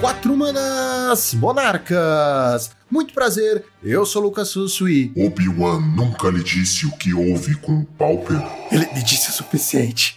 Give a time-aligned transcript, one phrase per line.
[0.00, 2.70] Quatro Manas Monarcas.
[2.88, 5.12] Muito prazer, eu sou Lucas Sussu e.
[5.16, 8.36] Obi-Wan nunca lhe disse o que houve com o Pauper?
[8.70, 10.16] Ele me disse o suficiente.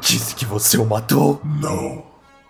[0.00, 1.42] Disse que você o matou.
[1.44, 2.06] Não,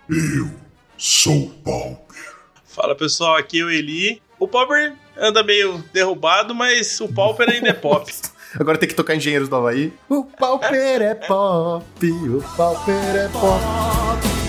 [0.09, 0.49] eu
[0.97, 2.33] sou o Pauper.
[2.65, 4.21] Fala pessoal, aqui é o Eli.
[4.39, 8.09] O Pauper anda meio derrubado, mas o Pauper ainda é pop.
[8.57, 9.91] Agora tem que tocar Engenheiros do Havaí.
[10.07, 13.61] O Pauper é pop, o Pauper é pop.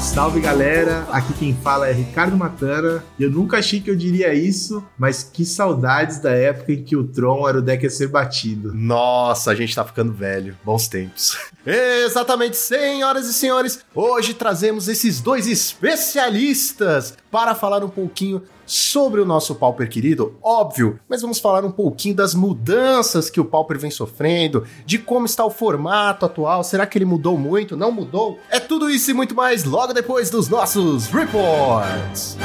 [0.02, 3.02] Salve galera, aqui quem fala é Ricardo Matana.
[3.18, 7.04] Eu nunca achei que eu diria isso, mas que saudades da época em que o
[7.04, 8.74] Tron era o deck a ser batido.
[8.74, 10.58] Nossa, a gente tá ficando velho.
[10.64, 11.38] Bons tempos.
[11.64, 19.24] Exatamente, senhoras e senhores, hoje trazemos esses dois especialistas para falar um pouquinho sobre o
[19.24, 23.90] nosso Pauper querido, óbvio, mas vamos falar um pouquinho das mudanças que o Pauper vem
[23.90, 28.38] sofrendo, de como está o formato atual, será que ele mudou muito, não mudou?
[28.50, 32.36] É tudo isso e muito mais logo depois dos nossos reports.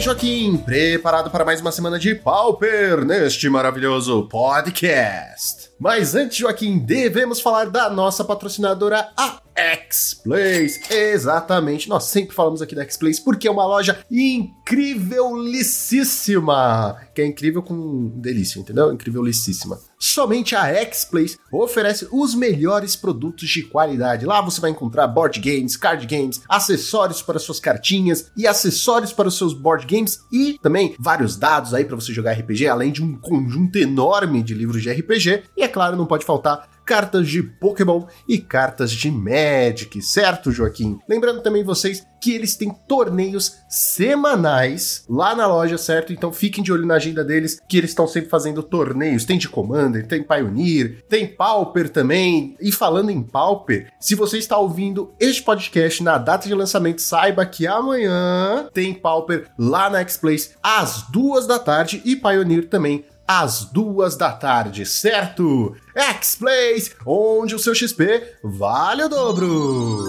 [0.00, 0.56] Joaquim.
[0.56, 5.70] Preparado para mais uma semana de Pauper neste maravilhoso podcast.
[5.78, 10.90] Mas antes, Joaquim, devemos falar da nossa patrocinadora, a X-Plays.
[10.90, 16.96] Exatamente, nós sempre falamos aqui da X-Plays porque é uma loja incrível-licíssima.
[17.14, 18.92] Que é incrível com delícia, entendeu?
[18.92, 19.78] Incrível-licíssima.
[19.98, 24.24] Somente a X-Plays oferece os melhores produtos de qualidade.
[24.24, 29.28] Lá você vai encontrar board games, card games, acessórios para suas cartinhas e acessórios para
[29.28, 33.02] os seus board games e também vários dados aí para você jogar RPG, além de
[33.02, 35.42] um conjunto enorme de livros de RPG.
[35.54, 40.98] E é claro, não pode faltar cartas de Pokémon e cartas de Magic, certo, Joaquim?
[41.08, 46.12] Lembrando também vocês que eles têm torneios semanais lá na loja, certo?
[46.12, 49.24] Então fiquem de olho na agenda deles, que eles estão sempre fazendo torneios.
[49.24, 52.56] Tem de Commander, tem Pioneer, tem Pauper também.
[52.60, 57.46] E falando em Pauper, se você está ouvindo este podcast na data de lançamento, saiba
[57.46, 63.64] que amanhã tem Pauper lá na X-Place às duas da tarde e Pioneer também às
[63.64, 65.76] duas da tarde, certo?
[65.94, 70.08] X-Plays, onde o seu XP vale o dobro.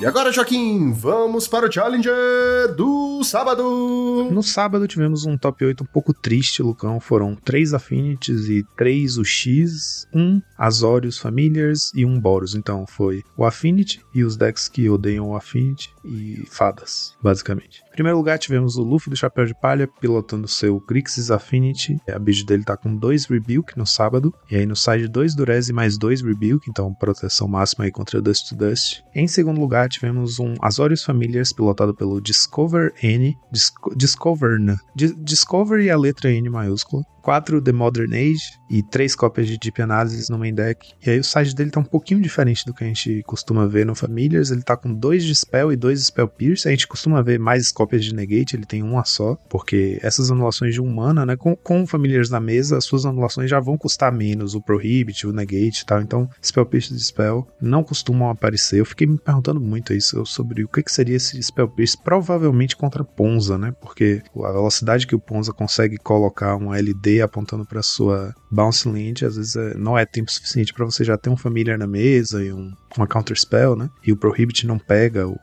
[0.00, 4.28] E agora, Joaquim, vamos para o Challenger do sábado.
[4.30, 6.98] No sábado tivemos um top 8 um pouco triste, Lucão.
[6.98, 12.54] Foram três Affinities e três UX, um Azorius Familiars e um Boros.
[12.54, 17.82] Então foi o Affinity e os decks que odeiam o Affinity e fadas, basicamente.
[17.92, 21.98] Em primeiro lugar, tivemos o Luffy do Chapéu de Palha pilotando seu Grixis Affinity.
[22.08, 24.32] A build dele tá com dois Rebuke no sábado.
[24.50, 28.22] E aí no side 2 Durez e mais dois Rebuke, então proteção máxima aí contra
[28.22, 29.02] Dust to Dust.
[29.14, 33.36] Em segundo lugar, tivemos um Azorius Familiars pilotado pelo Discover N.
[33.52, 34.74] Disco, Discover, né?
[34.96, 37.02] Discover e a letra N maiúscula.
[37.22, 40.92] 4 The Modern Age e 3 cópias de Deep Analysis no main deck.
[41.06, 43.86] E aí o side dele tá um pouquinho diferente do que a gente costuma ver
[43.86, 44.50] no Familiars.
[44.50, 46.66] Ele tá com 2 de Spell e 2 de Spell Pierce.
[46.66, 50.74] A gente costuma ver mais cópias de Negate, ele tem uma só, porque essas anulações
[50.74, 54.12] de um mana, né, com, com Familiars na mesa, as suas anulações já vão custar
[54.12, 56.00] menos, o Prohibit, o Negate e tal.
[56.00, 58.80] Então, Spell Pierce de Spell não costumam aparecer.
[58.80, 62.76] Eu fiquei me perguntando muito isso sobre o que, que seria esse Spell Pierce, provavelmente
[62.76, 67.82] contra Ponza, né, porque a velocidade que o Ponza consegue colocar um LD apontando para
[67.82, 71.36] sua Bounce Land, às vezes é, não é tempo suficiente para você já ter um
[71.36, 73.90] familiar na mesa e um, uma Counter Spell, né?
[74.04, 75.38] E o Prohibit não pega, o,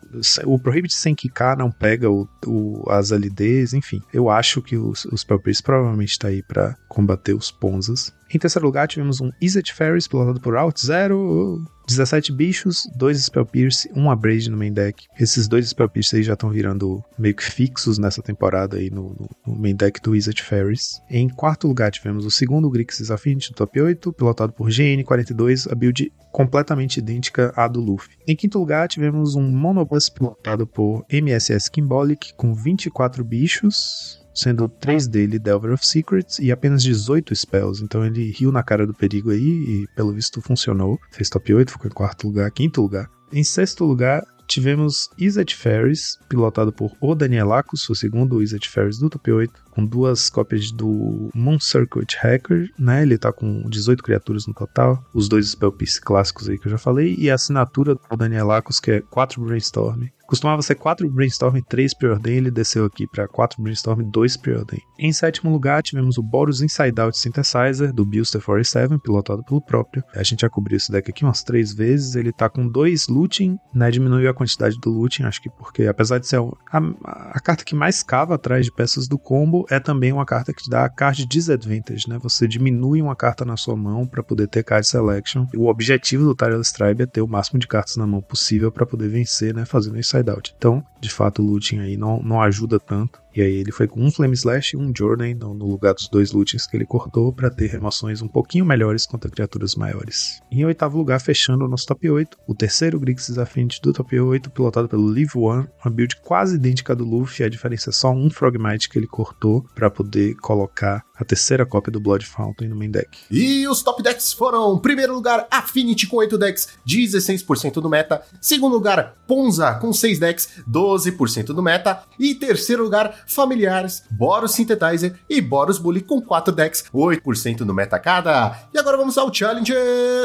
[0.46, 4.02] o Prohibit sem quicar não pega o, o, as LDs, enfim.
[4.14, 8.14] Eu acho que o, o Spell Pierce provavelmente está aí para combater os Ponzas.
[8.32, 11.64] Em terceiro lugar, tivemos um Izzet Ferris pilotado por Out Zero.
[11.90, 15.08] 17 bichos, 2 Spell Pierce, 1 Abrade no main deck.
[15.20, 19.10] Esses dois Spell Pierce aí já estão virando meio que fixos nessa temporada aí no,
[19.10, 21.02] no, no main deck do Wizard Ferris.
[21.10, 25.74] Em quarto lugar tivemos o segundo Grixis Affinity do top 8, pilotado por GN42, a
[25.74, 28.16] build completamente idêntica à do Luffy.
[28.28, 35.08] Em quinto lugar tivemos um Monobus pilotado por MSS Kimbolic com 24 bichos, sendo três
[35.08, 37.84] dele Delver of Secrets e apenas 18 spells.
[37.84, 41.00] Então ele riu na cara do perigo aí e pelo visto funcionou.
[41.12, 43.10] Fez top 8, ficou em quarto lugar, quinto lugar.
[43.32, 49.10] Em sexto lugar, tivemos Izzet Ferris, pilotado por O Danielakos, o segundo Izzet Ferris do
[49.10, 53.02] top 8, com duas cópias do Moon Circuit Hacker, né?
[53.02, 56.72] Ele tá com 18 criaturas no total, os dois Spell Piece clássicos aí que eu
[56.72, 61.58] já falei, e a assinatura do Danielakos, que é 4 Brainstorm, Costumava ser 4 Brainstorm
[61.58, 64.80] e 3 Preordain, ele desceu aqui para 4 Brainstorm e 2 Preordain.
[65.00, 70.04] Em sétimo lugar, tivemos o Boros Inside Out Synthesizer, do Buster 47, pilotado pelo próprio.
[70.14, 73.58] A gente já cobriu esse deck aqui umas 3 vezes, ele tá com 2 looting,
[73.74, 77.40] né, diminuiu a quantidade do looting, acho que porque, apesar de ser a, a, a
[77.40, 80.70] carta que mais cava atrás de peças do combo, é também uma carta que te
[80.70, 84.86] dá card disadvantage, né, você diminui uma carta na sua mão para poder ter card
[84.88, 85.46] selection.
[85.56, 88.86] O objetivo do Tireless Tribe é ter o máximo de cartas na mão possível para
[88.86, 90.54] poder vencer, né, fazendo inside out.
[90.58, 93.22] Então, de fato, o looting aí não, não ajuda tanto.
[93.36, 96.08] E aí ele foi com um Flame Slash e um Journey no, no lugar dos
[96.08, 100.40] dois lootings que ele cortou para ter remoções um pouquinho melhores contra criaturas maiores.
[100.52, 104.50] Em oitavo lugar, fechando o nosso top 8, o terceiro Grixis Affinity do top 8,
[104.50, 108.30] pilotado pelo Live One, uma build quase idêntica do Luffy, a diferença é só um
[108.30, 112.90] Frogmite que ele cortou para poder colocar a terceira cópia do Blood Fountain no main
[112.90, 113.20] deck.
[113.30, 118.24] E os top decks foram: primeiro lugar, Affinity com 8 decks, 16% do meta.
[118.40, 122.04] Segundo lugar, Ponza com 6 decks, 12% do meta.
[122.18, 128.00] E terceiro lugar, Familiares, Boros Synthetizer e Boros Bully com 4 decks, 8% do meta
[128.00, 128.70] cada.
[128.74, 129.74] E agora vamos ao challenge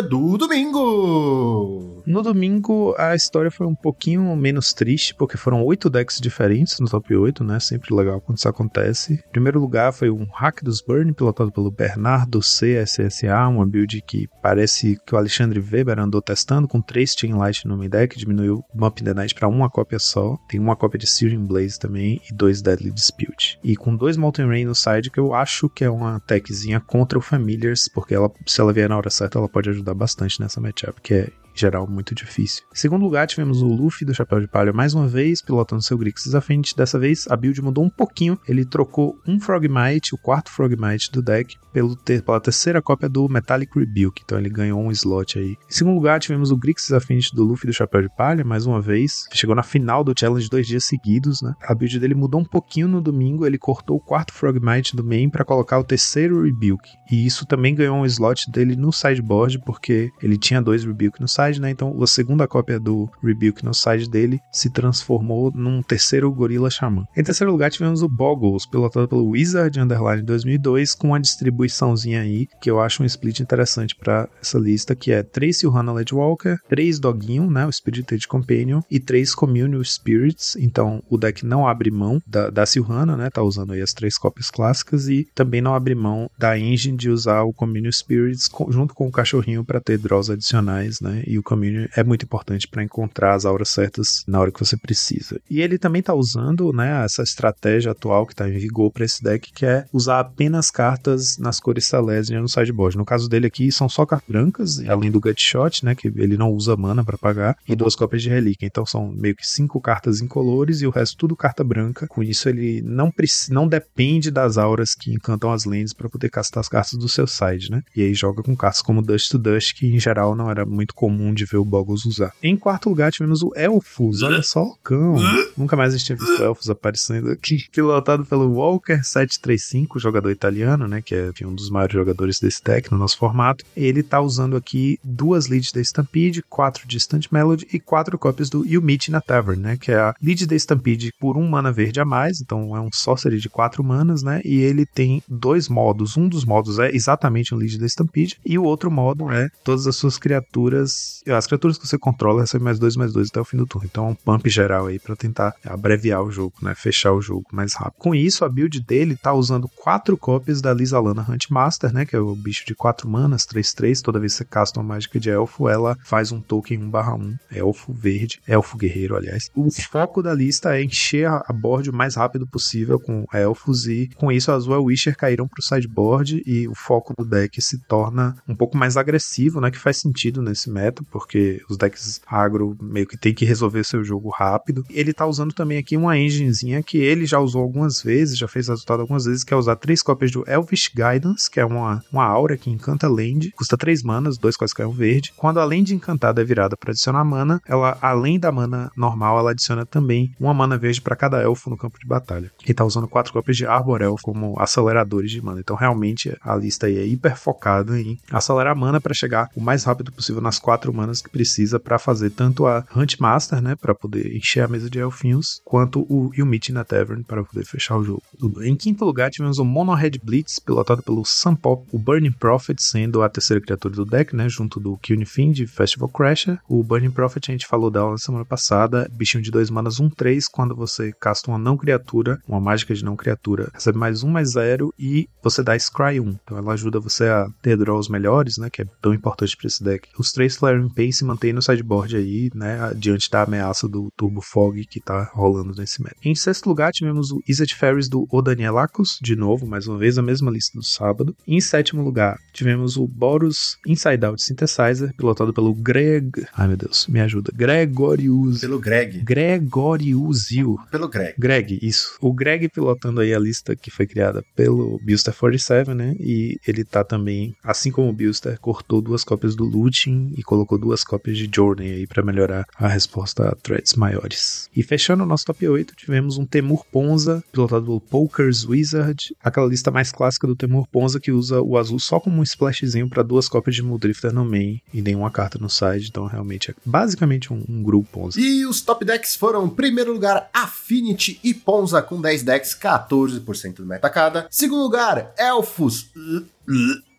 [0.08, 2.02] do domingo.
[2.06, 6.88] No domingo, a história foi um pouquinho menos triste, porque foram 8 decks diferentes no
[6.88, 7.58] top 8, né?
[7.58, 9.14] Sempre legal quando isso acontece.
[9.14, 14.28] Em primeiro lugar foi um Hack dos Burn, pilotado pelo Bernardo CSSA, uma build que
[14.42, 18.62] parece que o Alexandre Weber andou testando com 3 Chain Light no main deck, diminuiu
[18.74, 20.36] Bump the Night para uma cópia só.
[20.48, 23.58] Tem uma cópia de Searing Blaze também e dois Deadly Dispute.
[23.64, 27.18] E com dois Molten Rain no side, que eu acho que é uma techzinha contra
[27.18, 30.60] o Familiars, porque ela, se ela vier na hora certa, ela pode ajudar bastante nessa
[30.60, 32.64] matchup, que é geral muito difícil.
[32.72, 35.96] Em segundo lugar, tivemos o Luffy do Chapéu de Palha mais uma vez, pilotando seu
[35.96, 36.76] Grixis à frente.
[36.76, 38.38] Dessa vez, a build mudou um pouquinho.
[38.48, 43.28] Ele trocou um Frogmite, o quarto Frogmite do deck, pelo ter, pela terceira cópia do
[43.28, 44.22] Metallic Rebuke.
[44.24, 45.56] Então ele ganhou um slot aí.
[45.68, 48.80] Em segundo lugar, tivemos o Grixis Affinity do Luffy do Chapéu de Palha, mais uma
[48.80, 49.26] vez.
[49.32, 51.52] Chegou na final do challenge dois dias seguidos, né?
[51.60, 53.44] A build dele mudou um pouquinho no domingo.
[53.44, 56.90] Ele cortou o quarto Frogmite do main para colocar o terceiro Rebuke.
[57.10, 61.26] E isso também ganhou um slot dele no sideboard, porque ele tinha dois Rebuke no
[61.26, 61.70] side, né?
[61.70, 67.04] Então a segunda cópia do Rebuke no side dele se transformou num terceiro Gorilla Shaman.
[67.16, 71.18] Em terceiro lugar, tivemos o Boggles, pilotado pelo Wizard Underline 2002, com uma
[71.64, 75.92] distribuiçãozinha aí, que eu acho um split interessante para essa lista, que é 3 Silhana
[75.92, 80.56] Ledwalker, 3 Doguinho, né, o Spirited Companion, e 3 Communal Spirits.
[80.56, 84.16] Então o deck não abre mão da, da Silhana, né, tá usando aí as três
[84.18, 88.70] cópias clássicas, e também não abre mão da engine de usar o Communal Spirits com,
[88.70, 92.68] junto com o cachorrinho para ter draws adicionais, né, e o Communal é muito importante
[92.68, 95.40] para encontrar as auras certas na hora que você precisa.
[95.50, 99.22] E ele também tá usando, né, essa estratégia atual que tá em vigor para esse
[99.22, 102.96] deck, que é usar apenas cartas nas cores Silesian no sideboard.
[102.96, 106.50] No caso dele aqui, são só cartas brancas, além do Gutshot, né, que ele não
[106.50, 108.66] usa mana para pagar, e duas cópias de relíquia.
[108.66, 112.06] Então são meio que cinco cartas incolores e o resto tudo carta branca.
[112.08, 113.12] Com isso ele não
[113.50, 117.26] não depende das auras que encantam as lands para poder castar as cartas do seu
[117.26, 117.82] side, né?
[117.94, 120.94] E aí joga com cartas como Dust to Dust, que em geral não era muito
[120.94, 122.32] comum de ver o Boggles usar.
[122.42, 125.16] Em quarto lugar tivemos o Elfos, olha só o cão.
[125.56, 127.64] Nunca mais a gente tinha visto Elfos aparecendo aqui.
[127.72, 131.00] Pilotado pelo Walker 735, jogador italiano, né?
[131.00, 133.64] Que é um dos maiores jogadores desse deck no nosso formato.
[133.76, 138.48] Ele tá usando aqui duas leads da Stampede, quatro de Instant Melody e quatro cópias
[138.48, 139.76] do You Meet na Tavern, né?
[139.76, 142.90] Que é a lead da Stampede por um mana verde a mais, então é um
[142.92, 144.40] sorcery de quatro manas, né?
[144.44, 146.16] E ele tem dois modos.
[146.16, 149.86] Um dos modos é exatamente um lead da Stampede, e o outro modo é todas
[149.86, 151.22] as suas criaturas.
[151.26, 153.88] As criaturas que você controla recebem mais dois, mais dois até o fim do turno.
[153.90, 156.74] Então é um pump geral aí para tentar abreviar o jogo, né?
[156.74, 157.98] Fechar o jogo mais rápido.
[157.98, 162.04] Com isso, a build dele tá usando quatro cópias da Lisa Lana Huntmaster, né?
[162.04, 164.00] Que é o bicho de quatro manas, 3-3.
[164.00, 167.36] Toda vez que você casta uma mágica de elfo, ela faz um token 1/1.
[167.50, 169.50] Elfo verde, elfo guerreiro, aliás.
[169.54, 174.08] O foco da lista é encher a board o mais rápido possível com elfos e
[174.16, 178.36] com isso as Well Wisher caíram pro sideboard e o foco do deck se torna
[178.48, 179.70] um pouco mais agressivo, né?
[179.70, 184.04] Que faz sentido nesse meta, porque os decks agro meio que tem que resolver seu
[184.04, 184.84] jogo rápido.
[184.90, 188.68] Ele tá usando também aqui uma enginezinha que ele já usou algumas vezes, já fez
[188.68, 190.90] resultado algumas vezes, que é usar três cópias do Elvish
[191.24, 194.90] Guidance, que é uma, uma aura que encanta land, custa três manas, dois quais caem
[194.92, 195.32] verde.
[195.36, 199.50] Quando a land encantada é virada para adicionar mana, ela, além da mana normal, ela
[199.52, 202.50] adiciona também uma mana verde para cada elfo no campo de batalha.
[202.66, 205.60] E tá usando quatro cópias de Arbor Elf como aceleradores de mana.
[205.60, 209.84] Então, realmente, a lista aí é hiper focada em acelerar mana para chegar o mais
[209.84, 213.94] rápido possível nas quatro manas que precisa para fazer tanto a Hunt Master, né, para
[213.94, 217.96] poder encher a mesa de elfinhos, quanto o o Meet na Tavern para poder fechar
[217.96, 218.22] o jogo.
[218.62, 222.82] Em quinto lugar, tivemos o Mono Red Blitz, pilotado pelo Sun Pop, o Burning Prophet
[222.82, 226.58] sendo a terceira criatura do deck, né, junto do Cunifin de Festival Crasher.
[226.68, 230.48] O Burning Prophet a gente falou dela na semana passada, bichinho de dois manas 1/3,
[230.50, 234.52] quando você casta uma não criatura, uma mágica de não criatura, recebe mais um mais
[234.52, 236.28] zero e você dá Scry 1.
[236.42, 239.82] Então ela ajuda você a ter draws melhores, né, que é tão importante para esse
[239.82, 240.08] deck.
[240.18, 244.40] Os três Flaring Pace se mantêm no sideboard aí, né, diante da ameaça do Turbo
[244.40, 246.16] Fog que tá rolando nesse meta.
[246.24, 250.18] Em sexto lugar, tivemos o Izzet Ferris do O Danielakos, de novo, mais uma vez
[250.18, 251.36] a mesma lista do sábado.
[251.46, 256.30] Em sétimo lugar, tivemos o Boros Inside Out Synthesizer, pilotado pelo Greg.
[256.54, 257.52] Ai meu Deus, me ajuda.
[257.54, 258.60] Gregorius.
[258.60, 259.20] Pelo Greg.
[259.20, 260.78] Gregoriusio.
[260.90, 261.34] Pelo Greg.
[261.38, 262.16] Greg, isso.
[262.20, 266.14] O Greg pilotando aí a lista que foi criada pelo Buster 47, né?
[266.18, 270.78] E ele tá também, assim como o Buster, cortou duas cópias do Looting e colocou
[270.78, 274.68] duas cópias de Journey aí para melhorar a resposta a threats maiores.
[274.74, 279.66] E fechando o nosso top 8, tivemos um Temur Ponza, pilotado pelo Poker's Wizard, aquela
[279.66, 283.22] lista mais clássica do Temur Ponza que usa o azul só como um splashzinho para
[283.22, 287.52] duas cópias de Muldrifter no main e nenhuma carta no side, então realmente é basicamente
[287.52, 288.40] um, um grupo Ponza.
[288.40, 293.76] E os top decks foram, em primeiro lugar, Affinity e Ponza com 10 decks, 14%
[293.76, 294.46] do meta cada.
[294.50, 296.10] Segundo lugar, Elfos.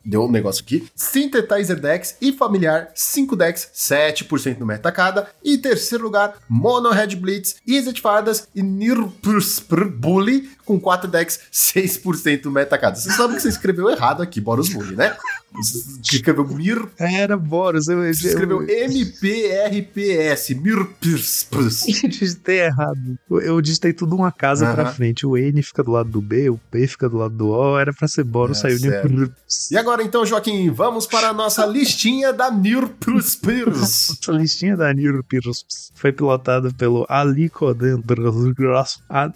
[0.05, 0.87] Deu um negócio aqui.
[0.95, 5.29] Synthetizer Decks e Familiar, 5 decks, 7% no meta cada.
[5.43, 12.45] E terceiro lugar, Mono Red Blitz, Izzet Fardas e Nirpurspr Bully, com 4 decks, 6%
[12.45, 12.95] no meta cada.
[12.95, 15.17] Você sabe que você escreveu errado aqui, Boros Bully, né?
[15.59, 16.87] Escreveu Mir.
[16.97, 21.57] Era Boros, eu, eu, escreveu eu, MPRPS, Mirpurspr.
[22.03, 23.17] eu digitei errado.
[23.29, 24.93] Eu, digitei tudo uma casa pra Aham.
[24.93, 25.25] frente.
[25.25, 27.77] O N fica do lado do B, o P fica do lado do O.
[27.79, 28.79] Era pra ser Boros, É, saiu.
[28.79, 29.31] Nirpur-
[29.71, 34.09] E agora então, Joaquim, vamos para a nossa listinha da Nirpursprs.
[34.21, 38.99] Essa listinha da Nirpirus foi pilotada pelo Alicodendros.
[39.09, 39.31] A-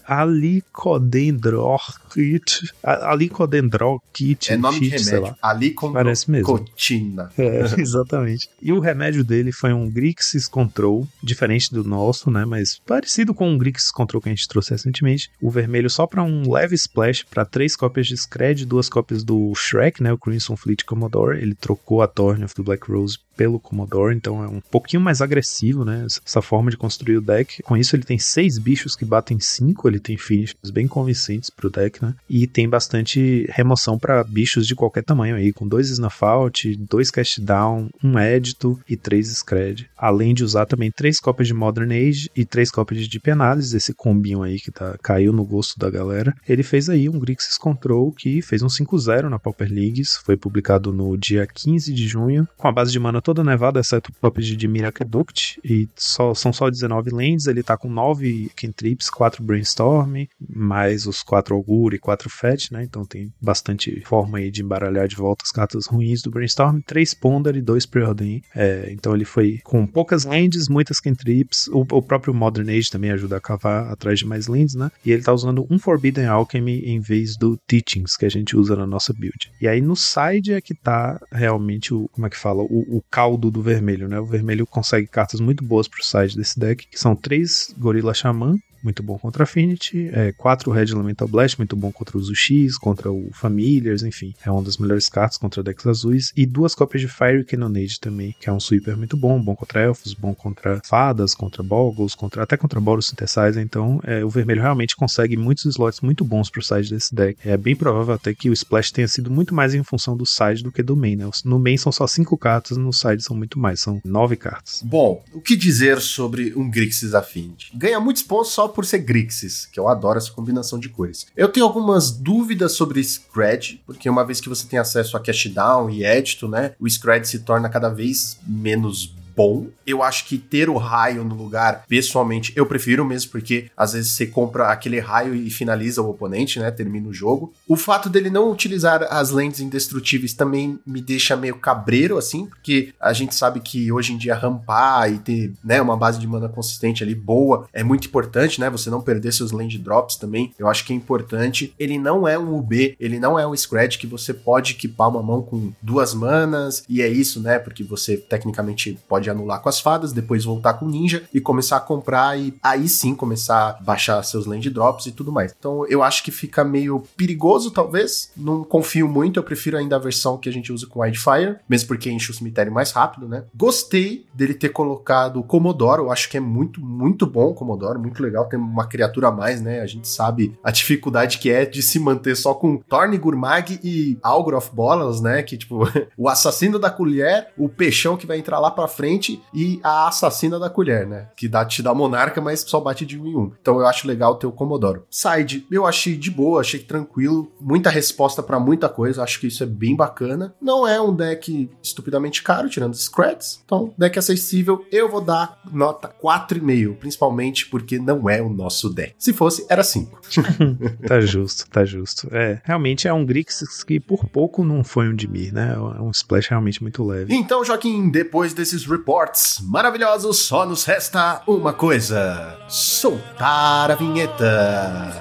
[2.15, 2.71] Alicodendrokit.
[2.83, 4.51] A- Alicodendrokit.
[4.53, 5.35] É nome de Kit, sei remédio.
[5.41, 5.49] lá.
[5.49, 6.45] Ali com Parece mesmo.
[6.47, 7.29] cotina.
[7.37, 8.49] É, exatamente.
[8.61, 12.45] E o remédio dele foi um Grixis Control, diferente do nosso, né?
[12.45, 15.29] Mas parecido com o Grixis Control que a gente trouxe recentemente.
[15.41, 19.53] O vermelho só para um leve splash, para três cópias de Scred, duas cópias do
[19.55, 20.11] Shrek, né?
[20.11, 21.37] O Crimson Fleet Commodore.
[21.41, 25.21] Ele trocou a Thorn of the Black Rose pelo Commodore, então é um pouquinho mais
[25.21, 26.05] agressivo, né?
[26.25, 27.63] Essa forma de construir o deck.
[27.63, 31.69] Com isso, ele tem seis bichos que batem cinco, ele tem finishes bem convincentes pro
[31.69, 32.13] deck, né?
[32.29, 37.09] E tem bastante remoção para bichos de qualquer tamanho aí, com dois Snuff Out, dois
[37.09, 39.89] Cast Down, um Edito e três Scred.
[39.97, 43.73] Além de usar também três cópias de Modern Age e três cópias de Deep Analysis,
[43.73, 46.35] esse combinho aí que tá, caiu no gosto da galera.
[46.45, 50.91] Ele fez aí um Grixis Control que fez um 5-0 na Pauper Leagues, foi publicado
[50.91, 54.41] no dia 15 de junho, com a base de mana toda nevada, exceto o top
[54.41, 59.43] de Dimir Aqueduct, e só, são só 19 lands, ele tá com 9 Cantrips, 4
[59.43, 64.63] Brainstorm, mais os 4 Augur e 4 Fetch, né, então tem bastante forma aí de
[64.63, 69.13] embaralhar de volta as cartas ruins do Brainstorm, 3 Ponder e 2 Preordain, é, então
[69.13, 73.41] ele foi com poucas lands, muitas Cantrips, o, o próprio Modern Age também ajuda a
[73.41, 77.37] cavar atrás de mais lands, né, e ele tá usando um Forbidden Alchemy em vez
[77.37, 79.51] do Teachings, que a gente usa na nossa build.
[79.61, 83.03] E aí no side é que tá realmente o, como é que fala, o, o
[83.19, 84.17] caldo do vermelho, né?
[84.17, 88.57] O vermelho consegue cartas muito boas pro side desse deck, que são três Gorilla Xamã,
[88.83, 93.11] muito bom contra Affinity, é, quatro Red Elemental Blast, muito bom contra os UX, contra
[93.11, 97.07] o Familiars, enfim, é uma das melhores cartas contra decks azuis, e duas cópias de
[97.07, 101.33] Fire Cannonade também, que é um sweeper muito bom, bom contra elfos, bom contra fadas,
[101.33, 106.01] contra boggles, contra, até contra Boros Synthesizer, então é, o vermelho realmente consegue muitos slots
[106.01, 107.39] muito bons pro side desse deck.
[107.47, 110.63] É bem provável até que o Splash tenha sido muito mais em função do side
[110.63, 111.29] do que do main, né?
[111.43, 114.81] No main são só cinco cartas, no side são muito mais, são nove cartas.
[114.83, 117.71] Bom, o que dizer sobre um Grixis Affinity?
[117.75, 121.27] Ganha muitos pontos só por ser Grixis, que eu adoro essa combinação de cores.
[121.35, 125.47] Eu tenho algumas dúvidas sobre Scred, porque uma vez que você tem acesso a Cash
[125.47, 129.67] Down e Edito, né, o Scred se torna cada vez menos bom.
[129.87, 134.11] Eu acho que ter o raio no lugar, pessoalmente, eu prefiro mesmo, porque às vezes
[134.11, 136.69] você compra aquele raio e finaliza o oponente, né?
[136.69, 137.53] Termina o jogo.
[137.65, 142.93] O fato dele não utilizar as lentes indestrutíveis também me deixa meio cabreiro, assim, porque
[142.99, 146.49] a gente sabe que hoje em dia rampar e ter, né, uma base de mana
[146.49, 148.69] consistente ali boa é muito importante, né?
[148.69, 151.73] Você não perder seus land drops também, eu acho que é importante.
[151.79, 155.23] Ele não é um UB, ele não é um Scratch que você pode equipar uma
[155.23, 157.57] mão com duas manas, e é isso, né?
[157.57, 161.77] Porque você tecnicamente pode pode anular com as fadas, depois voltar com ninja e começar
[161.77, 165.55] a comprar e aí sim começar a baixar seus land drops e tudo mais.
[165.57, 168.31] Então eu acho que fica meio perigoso, talvez.
[168.35, 171.87] Não confio muito, eu prefiro ainda a versão que a gente usa com Wildfire, mesmo
[171.87, 173.43] porque enche o cemitério mais rápido, né?
[173.55, 177.99] Gostei dele ter colocado o Comodoro, eu acho que é muito, muito bom o Comodoro,
[177.99, 179.81] muito legal ter uma criatura a mais, né?
[179.81, 184.17] A gente sabe a dificuldade que é de se manter só com Torne Gurmag e
[184.23, 185.43] Algor of Bolas, né?
[185.43, 185.79] Que tipo,
[186.17, 189.08] o assassino da colher, o peixão que vai entrar lá pra frente
[189.53, 191.29] e a assassina da colher, né?
[191.35, 193.51] Que dá, te dá monarca, mas só bate de um em um.
[193.61, 195.05] Então eu acho legal ter o Comodoro.
[195.09, 199.63] Side, eu achei de boa, achei tranquilo, muita resposta para muita coisa, acho que isso
[199.63, 200.53] é bem bacana.
[200.61, 205.59] Não é um deck estupidamente caro, tirando os creds, então deck acessível, eu vou dar
[205.71, 209.13] nota 4,5, principalmente porque não é o nosso deck.
[209.17, 210.21] Se fosse, era 5.
[211.07, 212.27] tá justo, tá justo.
[212.31, 215.73] É, realmente é um Grixis que por pouco não foi um Dimir, né?
[215.73, 217.33] É um splash realmente muito leve.
[217.33, 225.13] Então, Joaquim, depois desses reports maravilhosos, só nos resta uma coisa: soltar a vinheta.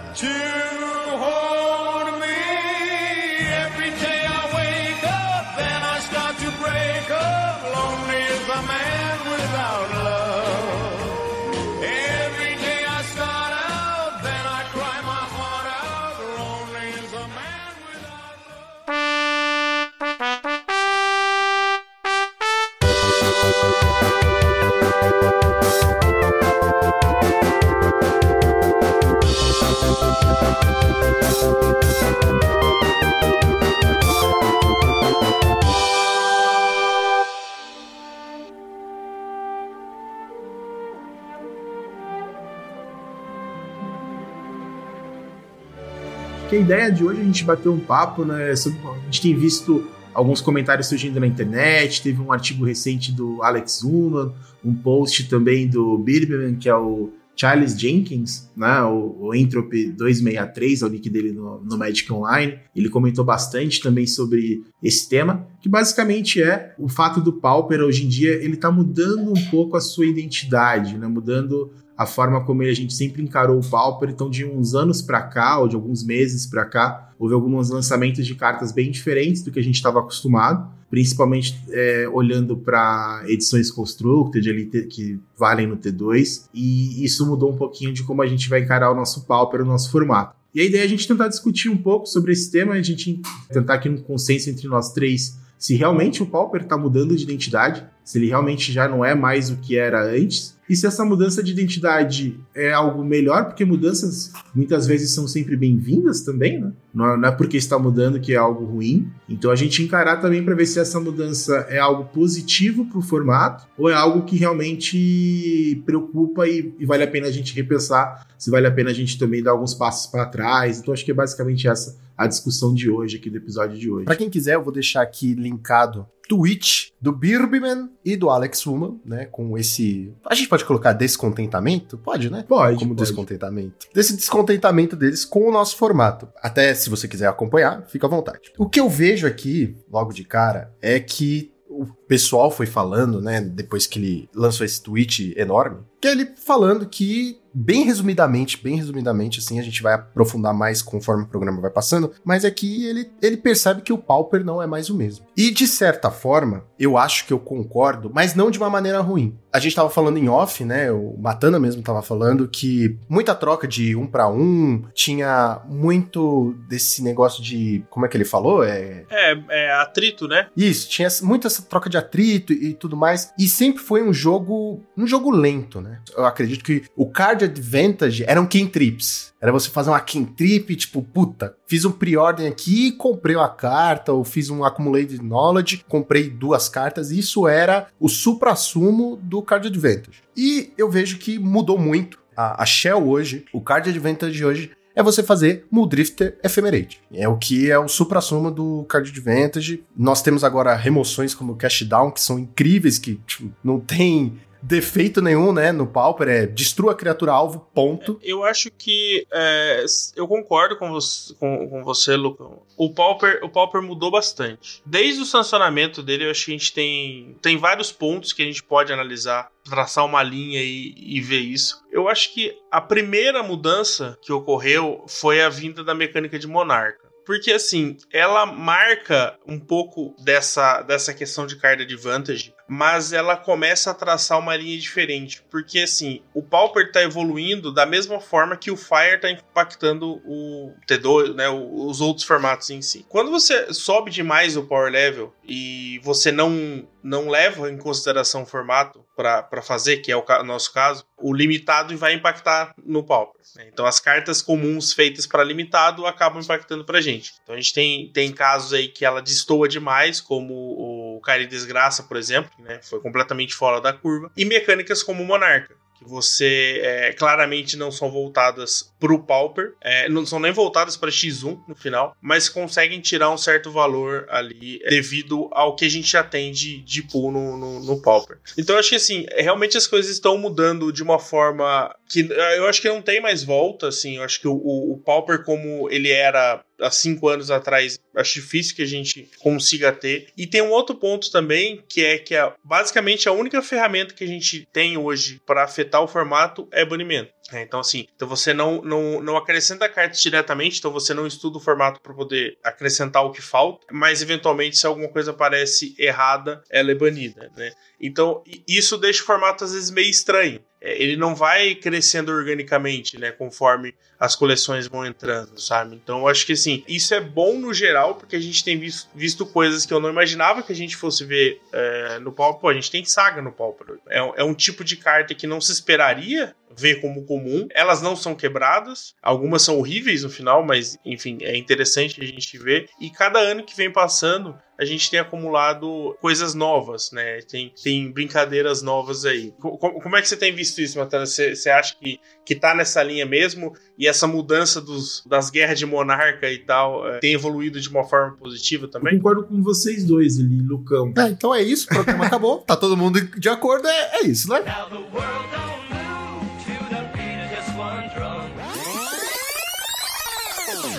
[46.49, 48.57] Que a ideia de hoje é a gente bater um papo, né?
[48.57, 53.43] Sobre, a gente tem visto alguns comentários surgindo na internet, teve um artigo recente do
[53.43, 54.33] Alex Uman,
[54.65, 60.83] um post também do Birberman, que é o Charles Jenkins, né, o, o Entropy 263,
[60.83, 62.59] é o nick dele no, no Magic Online.
[62.75, 68.07] Ele comentou bastante também sobre esse tema, que basicamente é o fato do Pauper hoje
[68.07, 72.63] em dia ele está mudando um pouco a sua identidade, né, mudando a forma como
[72.63, 74.09] a gente sempre encarou o Pauper.
[74.09, 78.25] Então, de uns anos para cá, ou de alguns meses para cá, houve alguns lançamentos
[78.25, 83.69] de cartas bem diferentes do que a gente estava acostumado, principalmente é, olhando para edições
[83.69, 88.49] Constructed, ali, que valem no T2, e isso mudou um pouquinho de como a gente
[88.49, 90.37] vai encarar o nosso Pauper, o nosso formato.
[90.55, 93.21] E a ideia é a gente tentar discutir um pouco sobre esse tema, a gente
[93.51, 97.85] tentar aqui um consenso entre nós três se realmente o Pauper está mudando de identidade,
[98.05, 101.43] se ele realmente já não é mais o que era antes, e se essa mudança
[101.43, 106.73] de identidade é algo melhor, porque mudanças muitas vezes são sempre bem-vindas também, né?
[106.93, 109.11] Não é porque está mudando que é algo ruim.
[109.29, 113.03] Então a gente encarar também para ver se essa mudança é algo positivo para o
[113.03, 118.27] formato ou é algo que realmente preocupa e, e, vale a pena a gente repensar,
[118.37, 120.81] se vale a pena a gente também dar alguns passos para trás.
[120.81, 124.05] Então acho que é basicamente essa a discussão de hoje aqui do episódio de hoje.
[124.05, 129.01] Para quem quiser, eu vou deixar aqui linkado tweet do Birbman e do Alex Woman,
[129.05, 129.25] né?
[129.25, 130.13] Com esse.
[130.27, 131.97] A gente pode colocar descontentamento?
[131.99, 132.45] Pode, né?
[132.47, 132.79] Pode.
[132.79, 133.09] Como pode.
[133.09, 133.89] descontentamento.
[133.95, 136.29] Desse descontentamento deles com o nosso formato.
[136.43, 138.53] Até se você quiser acompanhar, fica à vontade.
[138.59, 143.41] O que eu vejo aqui, logo de cara, é que o pessoal foi falando, né,
[143.41, 148.77] depois que ele lançou esse tweet enorme, que é ele falando que bem resumidamente, bem
[148.77, 152.87] resumidamente, assim, a gente vai aprofundar mais conforme o programa vai passando, mas é que
[152.87, 155.27] ele, ele percebe que o Pauper não é mais o mesmo.
[155.37, 159.39] E de certa forma, eu acho que eu concordo, mas não de uma maneira ruim.
[159.53, 160.91] A gente tava falando em off, né?
[160.93, 167.03] O Matana mesmo tava falando que muita troca de um para um, tinha muito desse
[167.03, 167.83] negócio de.
[167.89, 168.63] Como é que ele falou?
[168.63, 170.49] É, é, é atrito, né?
[170.57, 173.33] Isso, tinha muita essa troca de atrito e, tudo mais.
[173.39, 174.83] E sempre foi um jogo.
[174.97, 176.01] um jogo lento, né?
[176.17, 179.33] Eu acredito que o card advantage eram trips.
[179.41, 184.25] Era você fazer uma trip, tipo, puta, fiz um pre-ordem aqui, comprei uma carta, ou
[184.25, 187.11] fiz um accumulated knowledge, comprei duas cartas.
[187.11, 190.23] Isso era o supra-sumo do card advantage.
[190.37, 192.19] E eu vejo que mudou muito.
[192.37, 197.01] A, a Shell hoje, o card advantage de hoje, é você fazer Muldrifter Ephemerate.
[197.13, 199.85] É o que é o supra-sumo do Card Advantage.
[199.97, 205.21] Nós temos agora remoções como Cash Down, que são incríveis, que tipo, não tem defeito
[205.21, 208.19] nenhum, né, no Pauper, é destrua a criatura alvo, ponto.
[208.23, 209.85] Eu acho que é,
[210.17, 212.63] eu concordo com você, com, com você, Lucão.
[212.77, 214.83] O Pauper, o Pauper mudou bastante.
[214.85, 218.45] Desde o sancionamento dele, eu acho que a gente tem, tem vários pontos que a
[218.45, 221.83] gente pode analisar, traçar uma linha e, e ver isso.
[221.91, 227.09] Eu acho que a primeira mudança que ocorreu foi a vinda da mecânica de Monarca.
[227.29, 232.55] Porque, assim, ela marca um pouco dessa, dessa questão de card advantage.
[232.69, 235.43] Mas ela começa a traçar uma linha diferente.
[235.51, 240.75] Porque assim, o Pauper tá evoluindo da mesma forma que o Fire tá impactando o
[240.87, 241.49] T2, né?
[241.49, 243.07] Os outros formatos em si.
[243.09, 248.47] Quando você sobe demais o power level e você não não leva em consideração o
[248.47, 253.41] formato para fazer, que é o nosso caso, o limitado vai impactar no Pauper.
[253.57, 253.69] Né?
[253.73, 257.35] Então as cartas comuns feitas para limitado acabam impactando para gente.
[257.43, 262.03] Então a gente tem, tem casos aí que ela destoa demais, como o Cari Desgraça,
[262.03, 262.81] por exemplo, né?
[262.83, 267.91] foi completamente fora da curva, e mecânicas como o Monarca que você é, claramente não
[267.91, 272.49] são voltadas para o Pauper, é, não são nem voltadas para X1 no final, mas
[272.49, 276.81] conseguem tirar um certo valor ali é, devido ao que a gente já tem de,
[276.83, 278.39] de pool no, no, no Pauper.
[278.57, 282.21] Então eu acho que assim, realmente as coisas estão mudando de uma forma que
[282.57, 285.91] eu acho que não tem mais volta, assim, eu acho que o, o, Pauper como
[285.91, 290.29] ele era há cinco anos atrás, acho difícil que a gente consiga ter.
[290.37, 294.25] E tem um outro ponto também, que é que a, basicamente a única ferramenta que
[294.25, 297.33] a gente tem hoje para afetar o formato é banimento.
[297.51, 301.57] É, então, assim, então você não, não, não acrescenta cartas diretamente, então você não estuda
[301.57, 306.63] o formato para poder acrescentar o que falta, mas eventualmente, se alguma coisa parece errada,
[306.71, 307.73] ela é banida, né?
[308.01, 310.61] Então, isso deixa o formato às vezes meio estranho.
[310.81, 315.95] É, ele não vai crescendo organicamente, né, conforme as coleções vão entrando, sabe?
[315.97, 319.09] Então eu acho que assim, isso é bom no geral, porque a gente tem visto,
[319.15, 322.61] visto coisas que eu não imaginava que a gente fosse ver é, no Pauper.
[322.61, 323.99] Pô, a gente tem saga no Pauper.
[324.09, 327.67] É, é um tipo de carta que não se esperaria ver como comum.
[327.73, 332.59] Elas não são quebradas, algumas são horríveis no final, mas enfim, é interessante a gente
[332.59, 332.89] ver.
[333.01, 337.41] E cada ano que vem passando, a gente tem acumulado coisas novas, né?
[337.43, 339.53] Tem, tem brincadeiras novas aí.
[339.59, 341.31] Como, como é que você tem visto isso, Matheus?
[341.31, 343.73] Você, você acha que, que tá nessa linha mesmo?
[343.99, 348.05] E essa mudança dos, das guerras de monarca e tal é, tem evoluído de uma
[348.05, 349.15] forma positiva também?
[349.15, 351.13] Eu concordo com vocês dois ali, Lucão.
[351.17, 352.59] É, então é isso, o programa acabou.
[352.59, 354.63] Tá todo mundo de acordo, é, é isso, né?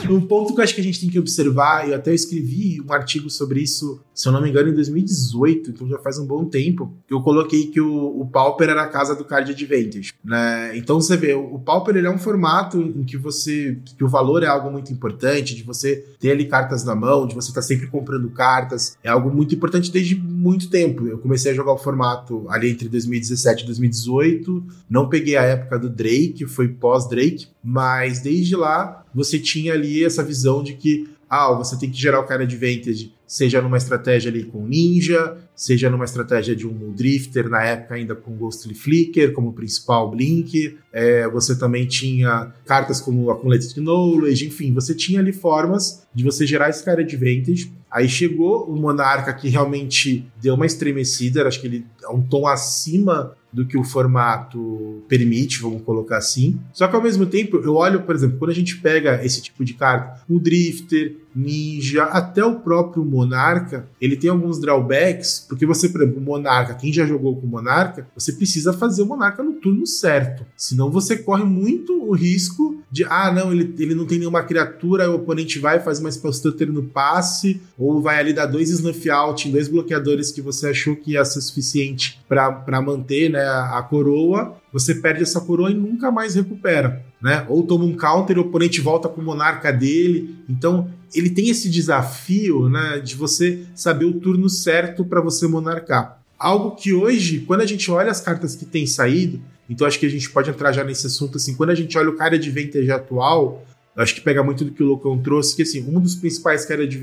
[0.10, 2.92] Um ponto que eu acho que a gente tem que observar, eu até escrevi um
[2.92, 6.46] artigo sobre isso, se eu não me engano, em 2018, então já faz um bom
[6.46, 10.14] tempo, que eu coloquei que o, o Pauper era a casa do Card Advantage.
[10.24, 10.76] Né?
[10.76, 13.78] Então você vê, o Pauper ele é um formato em que você.
[13.98, 17.36] que o valor é algo muito importante, de você ter ali cartas na mão, de
[17.36, 18.98] você estar tá sempre comprando cartas.
[19.04, 21.08] É algo muito importante desde muito tempo.
[21.08, 24.64] Eu comecei a jogar o formato ali entre 2017 e 2018.
[24.90, 30.24] Não peguei a época do Drake, foi pós-Drake, mas desde lá você tinha ali essa
[30.24, 34.32] visão de que ah, você tem que gerar o cara de vintage, seja numa estratégia
[34.32, 39.32] ali com Ninja, seja numa estratégia de um Drifter, na época ainda com Ghostly Flicker
[39.34, 40.76] como principal Blink.
[40.92, 46.48] É, você também tinha cartas como Accumulated Knowledge, enfim, você tinha ali formas de você
[46.48, 47.72] gerar esse cara de vintage.
[47.92, 52.48] Aí chegou o Monarca que realmente deu uma estremecida, acho que ele é um tom
[52.48, 56.60] acima do que o formato permite, vamos colocar assim.
[56.74, 59.66] Só que ao mesmo tempo, eu olho, por exemplo, quando a gente pega esse tipo
[59.66, 65.90] de carta, o Drifter, Ninja, até o próprio Monarca, ele tem alguns drawbacks, porque você,
[65.90, 69.44] por exemplo, o Monarca, quem já jogou com o Monarca, você precisa fazer o Monarca
[69.44, 70.46] no turno certo.
[70.56, 75.10] Senão você corre muito o risco de, ah, não, ele, ele não tem nenhuma criatura,
[75.10, 79.10] o oponente vai fazer uma Spell Stutter no passe, ou vai ali dar dois Snuff
[79.10, 83.82] Out em dois bloqueadores que você achou que ia ser suficiente para manter né, a
[83.88, 87.09] coroa, você perde essa coroa e nunca mais recupera.
[87.22, 87.46] Né?
[87.50, 90.36] Ou toma um counter e o oponente volta com o monarca dele.
[90.48, 96.22] Então, ele tem esse desafio né, de você saber o turno certo para você monarcar.
[96.38, 100.06] Algo que hoje, quando a gente olha as cartas que têm saído, então acho que
[100.06, 102.50] a gente pode entrar já nesse assunto assim, quando a gente olha o cara de
[102.50, 106.16] vintage atual, acho que pega muito do que o Locão trouxe, que assim, um dos
[106.16, 107.00] principais cara de